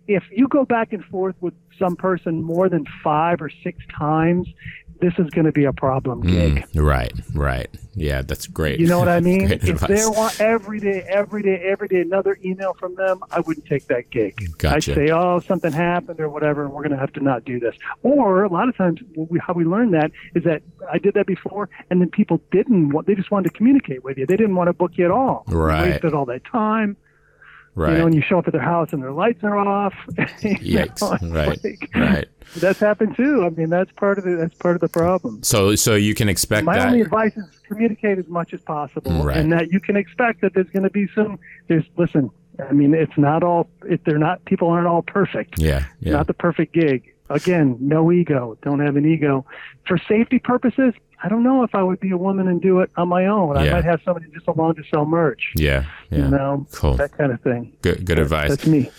[0.07, 4.47] if you go back and forth with some person more than five or six times,
[5.01, 6.67] this is going to be a problem gig.
[6.73, 7.13] Mm, right.
[7.35, 7.69] Right.
[7.95, 8.81] Yeah, that's great.
[8.81, 9.51] You know what I mean?
[9.51, 9.89] If advice.
[9.89, 13.87] they want every day, every day, every day another email from them, I wouldn't take
[13.89, 14.57] that gig.
[14.59, 14.93] Gotcha.
[14.93, 17.61] I'd say, oh, something happened or whatever, and we're going to have to not do
[17.61, 17.75] this.
[18.03, 21.27] Or a lot of times, we, how we learn that is that I did that
[21.27, 24.27] before, and then people didn't want, they just wanted to communicate with you.
[24.27, 25.45] They didn't want to book you at all.
[25.49, 25.91] Right.
[25.91, 26.97] Wasted all that time.
[27.79, 27.93] Right.
[27.93, 29.95] You know, and you show up at their house and their lights are off.
[30.43, 31.65] You know, Right.
[31.65, 32.27] like- right.
[32.57, 33.45] That's happened too.
[33.45, 35.43] I mean, that's part of the that's part of the problem.
[35.43, 36.87] So, so you can expect My that.
[36.87, 39.37] only advice is communicate as much as possible, Right.
[39.37, 41.39] and that you can expect that there's going to be some.
[41.69, 42.31] There's listen.
[42.67, 43.69] I mean, it's not all.
[43.85, 45.61] If they're not, people aren't all perfect.
[45.61, 45.85] yeah.
[46.01, 46.13] Yeah.
[46.13, 47.13] Not the perfect gig.
[47.29, 48.57] Again, no ego.
[48.63, 49.45] Don't have an ego.
[49.87, 52.91] For safety purposes, I don't know if I would be a woman and do it
[52.97, 53.57] on my own.
[53.57, 55.43] I might have somebody just along to sell merch.
[55.57, 55.85] yeah.
[56.11, 56.19] Yeah.
[56.19, 56.95] You know, Cool.
[56.95, 57.73] that kind of thing.
[57.83, 58.05] Good.
[58.07, 58.51] Good advice.
[58.51, 58.91] That's me.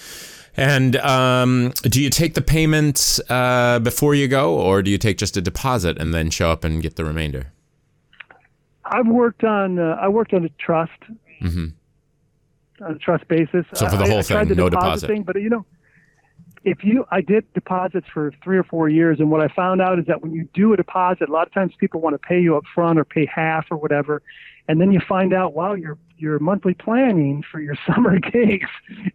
[0.57, 5.17] And um, do you take the payments uh, before you go, or do you take
[5.17, 7.53] just a deposit and then show up and get the remainder?
[8.83, 9.79] I've worked on.
[9.79, 10.91] Uh, I worked on a trust.
[11.39, 11.67] hmm
[12.81, 13.65] on a trust basis.
[13.73, 15.07] So for the I- whole I tried thing, the no deposit.
[15.07, 15.65] thing, but you know,
[16.63, 19.99] if you, I did deposits for three or four years, and what I found out
[19.99, 22.39] is that when you do a deposit, a lot of times people want to pay
[22.39, 24.21] you up front or pay half or whatever,
[24.69, 28.69] and then you find out, wow, your your monthly planning for your summer gigs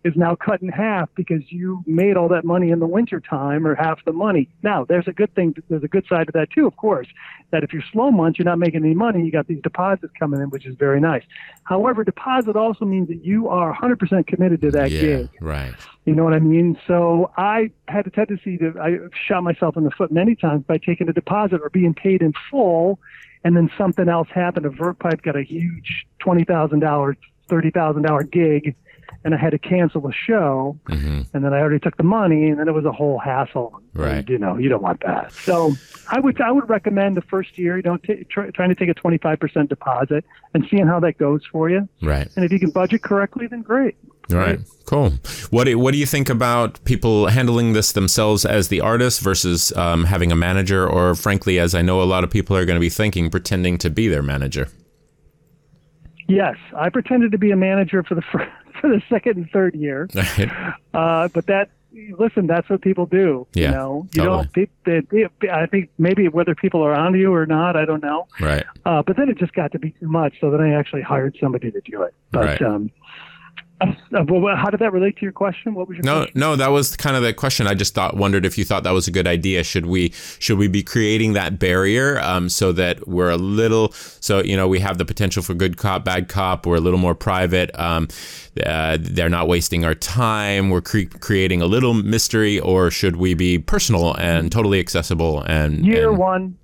[0.04, 3.66] is now cut in half because you made all that money in the winter time
[3.66, 4.48] or half the money.
[4.62, 5.54] Now, there's a good thing.
[5.68, 7.06] There's a good side to that too, of course.
[7.52, 9.24] That if you're slow months, you're not making any money.
[9.24, 11.22] You got these deposits coming in, which is very nice.
[11.64, 15.00] However, deposit also means that you are 100% committed to that yeah.
[15.00, 15.28] gig.
[15.40, 15.74] Right.
[16.06, 16.76] You know what I mean?
[16.86, 18.98] So I had a tendency to, I
[19.28, 22.32] shot myself in the foot many times by taking a deposit or being paid in
[22.50, 22.98] full,
[23.44, 24.66] and then something else happened.
[24.66, 27.16] A Verve Pipe got a huge $20,000,
[27.48, 28.74] $30,000 gig,
[29.22, 32.48] and I had to cancel the show, hmm and then I already took the money,
[32.48, 33.80] and then it was a whole hassle.
[33.92, 34.18] Right.
[34.18, 35.32] And, you know, you don't want that.
[35.32, 35.74] So
[36.08, 38.88] I would, I would recommend the first year, you know, t- try, trying to take
[38.88, 40.24] a 25% deposit
[40.54, 41.88] and seeing how that goes for you.
[42.02, 42.28] Right.
[42.36, 43.96] And if you can budget correctly, then great.
[44.30, 44.58] Right.
[44.86, 45.12] Cool.
[45.50, 49.72] What do, what do you think about people handling this themselves as the artist versus
[49.76, 52.76] um, having a manager, or frankly, as I know a lot of people are going
[52.76, 54.68] to be thinking, pretending to be their manager?
[56.26, 58.50] Yes, I pretended to be a manager for the fir-
[58.80, 60.08] for the second and third year,
[60.94, 61.68] uh, but that
[62.18, 63.46] listen, that's what people do.
[63.52, 64.48] Yeah, you know, you totally.
[64.54, 64.74] don't.
[64.84, 68.02] They, they, they, I think maybe whether people are onto you or not, I don't
[68.02, 68.26] know.
[68.40, 68.64] Right.
[68.86, 71.36] Uh, but then it just got to be too much, so then I actually hired
[71.40, 72.14] somebody to do it.
[72.30, 72.62] But Right.
[72.62, 72.90] um,
[73.80, 75.74] how did that relate to your question?
[75.74, 76.40] What was your no, question?
[76.40, 76.56] no?
[76.56, 77.66] That was kind of the question.
[77.66, 79.64] I just thought, wondered if you thought that was a good idea.
[79.64, 84.42] Should we, should we be creating that barrier um, so that we're a little, so
[84.42, 86.66] you know, we have the potential for good cop, bad cop.
[86.66, 87.76] We're a little more private.
[87.78, 88.08] Um,
[88.64, 90.70] uh, they're not wasting our time.
[90.70, 95.42] We're cre- creating a little mystery, or should we be personal and totally accessible?
[95.42, 96.58] And year and, one,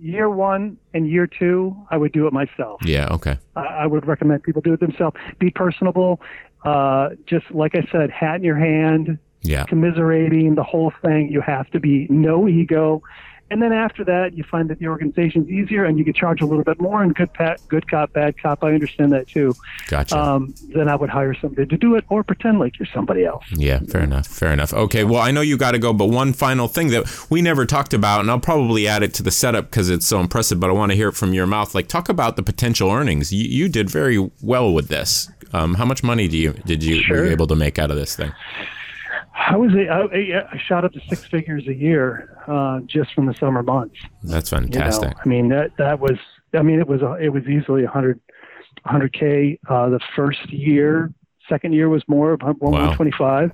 [0.00, 2.80] year one, and year two, I would do it myself.
[2.84, 3.08] Yeah.
[3.10, 3.38] Okay.
[3.54, 5.16] I, I would recommend people do it themselves.
[5.38, 6.20] Be personable.
[6.66, 9.64] Uh, just like I said, hat in your hand, Yeah.
[9.64, 11.30] commiserating the whole thing.
[11.30, 13.02] You have to be no ego.
[13.48, 16.44] And then after that, you find that the organization's easier and you can charge a
[16.44, 17.00] little bit more.
[17.04, 17.30] And good,
[17.68, 19.54] good cop, bad cop, I understand that too.
[19.86, 20.18] Gotcha.
[20.18, 23.44] Um, then I would hire somebody to do it or pretend like you're somebody else.
[23.52, 24.26] Yeah, fair enough.
[24.26, 24.74] Fair enough.
[24.74, 27.64] Okay, well, I know you got to go, but one final thing that we never
[27.64, 30.68] talked about, and I'll probably add it to the setup because it's so impressive, but
[30.68, 31.72] I want to hear it from your mouth.
[31.72, 33.32] Like, talk about the potential earnings.
[33.32, 35.30] You, you did very well with this.
[35.52, 37.96] Um, how much money do you did you were you able to make out of
[37.96, 38.32] this thing?
[39.38, 43.26] I was a, I, I shot up to six figures a year uh, just from
[43.26, 43.96] the summer months.
[44.24, 45.14] That's You know, fantastic.
[45.24, 46.18] I mean that that was
[46.54, 48.20] I mean it was a, it was easily a hundred
[48.84, 51.12] hundred k uh, the first year.
[51.48, 52.94] Second year was more of one Wow.
[52.94, 53.52] twenty five.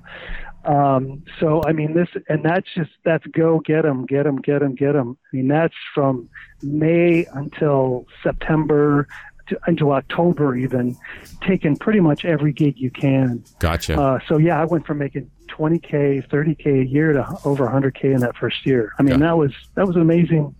[0.65, 4.59] Um, so I mean this and that's just that's go get them get them get
[4.59, 5.17] them get them.
[5.31, 6.29] I mean that's from
[6.61, 9.07] May until September.
[9.53, 10.97] To, until October, even
[11.41, 13.43] taking pretty much every gig you can.
[13.59, 13.99] Gotcha.
[13.99, 18.19] Uh, so yeah, I went from making 20k, 30k a year to over 100k in
[18.21, 18.93] that first year.
[18.99, 20.55] I mean, Got- that was that was amazing,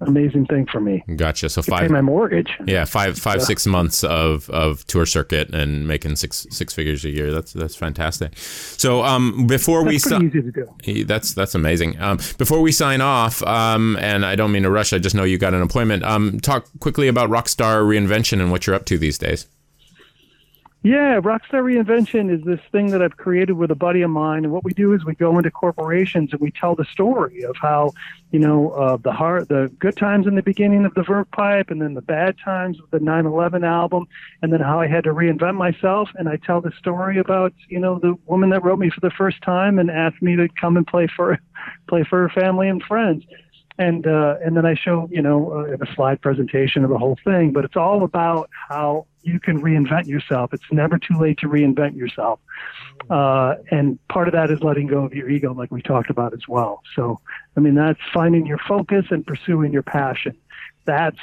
[0.00, 1.02] amazing thing for me.
[1.16, 1.48] gotcha.
[1.48, 2.50] So Pay five, my mortgage.
[2.66, 7.10] yeah, five, five, six months of, of tour circuit and making six six figures a
[7.10, 7.32] year.
[7.32, 8.36] That's that's fantastic.
[8.36, 10.22] So um, before we That's start.
[10.22, 11.04] pretty easy to do.
[11.04, 12.00] That's that's amazing.
[12.00, 14.92] Um, before we sign off, um, and I don't mean to rush.
[14.92, 16.04] I just know you got an appointment.
[16.04, 19.46] Um, talk quickly about Rockstar Reinvention and what you're up to these days.
[20.84, 24.52] Yeah, Rockstar Reinvention is this thing that I've created with a buddy of mine, and
[24.52, 27.90] what we do is we go into corporations and we tell the story of how,
[28.30, 31.70] you know, uh, the hard, the good times in the beginning of the Verve Pipe,
[31.70, 34.06] and then the bad times with the 9/11 album,
[34.40, 36.10] and then how I had to reinvent myself.
[36.14, 39.10] And I tell the story about, you know, the woman that wrote me for the
[39.10, 41.40] first time and asked me to come and play for,
[41.88, 43.24] play for her family and friends.
[43.78, 47.18] And uh, and then I show you know uh, a slide presentation of the whole
[47.24, 50.52] thing, but it's all about how you can reinvent yourself.
[50.52, 52.40] It's never too late to reinvent yourself,
[53.08, 56.32] uh, and part of that is letting go of your ego, like we talked about
[56.32, 56.82] as well.
[56.96, 57.20] So
[57.56, 60.36] I mean that's finding your focus and pursuing your passion.
[60.84, 61.18] That's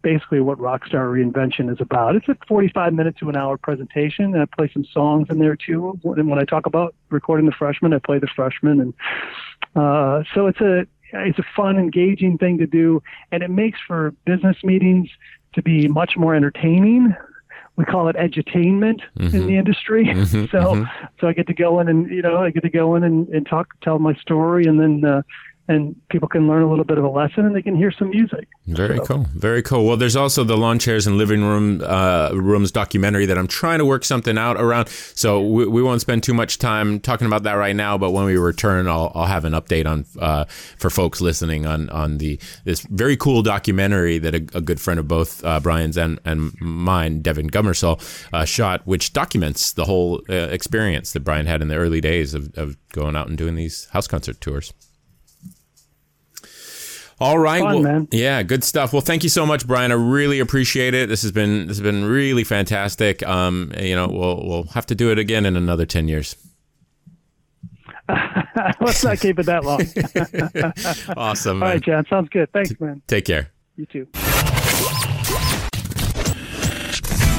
[0.00, 2.14] basically what Rockstar Reinvention is about.
[2.14, 5.56] It's a 45 minute to an hour presentation, and I play some songs in there
[5.56, 5.98] too.
[6.04, 8.94] And when I talk about recording the Freshmen, I play the Freshmen, and
[9.74, 13.02] uh, so it's a it's a fun, engaging thing to do,
[13.32, 15.08] and it makes for business meetings
[15.54, 17.14] to be much more entertaining.
[17.76, 20.04] We call it edutainment in the industry.
[20.04, 20.90] Mhm, so, mhm.
[21.20, 23.28] so I get to go in and you know I get to go in and,
[23.28, 25.22] and talk, tell my story, and then uh,
[25.68, 28.08] and people can learn a little bit of a lesson, and they can hear some
[28.08, 28.48] music.
[28.66, 29.26] Very cool.
[29.34, 29.84] Very cool.
[29.86, 33.78] Well, there's also the lawn chairs and living room uh, rooms documentary that I'm trying
[33.78, 34.88] to work something out around.
[34.88, 37.98] So we, we won't spend too much time talking about that right now.
[37.98, 40.44] But when we return, I'll, I'll have an update on uh,
[40.78, 44.98] for folks listening on on the this very cool documentary that a, a good friend
[44.98, 48.00] of both uh, Brian's and and mine, Devon Gummersall,
[48.32, 52.32] uh, shot, which documents the whole uh, experience that Brian had in the early days
[52.32, 54.72] of, of going out and doing these house concert tours.
[57.20, 57.60] All right.
[57.60, 58.08] Fun, well, man.
[58.12, 58.92] Yeah, good stuff.
[58.92, 59.90] Well, thank you so much, Brian.
[59.90, 61.08] I really appreciate it.
[61.08, 63.26] This has been this has been really fantastic.
[63.26, 66.36] Um, you know, we'll we'll have to do it again in another ten years.
[68.80, 69.82] Let's not keep it that long.
[71.16, 71.62] Awesome.
[71.62, 72.06] All right, John.
[72.08, 72.50] Sounds good.
[72.52, 73.02] Thanks, man.
[73.06, 73.50] Take care.
[73.76, 74.06] You too.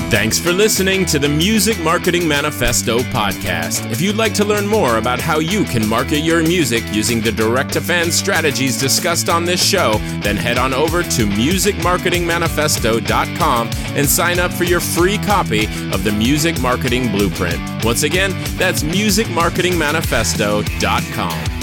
[0.10, 3.92] Thanks for listening to the Music Marketing Manifesto podcast.
[3.92, 7.32] If you'd like to learn more about how you can market your music using the
[7.32, 14.10] direct to fan strategies discussed on this show, then head on over to musicmarketingmanifesto.com and
[14.10, 17.60] sign up for your free copy of the Music Marketing Blueprint.
[17.86, 21.59] Once again, that's musicmarketingmanifesto.com.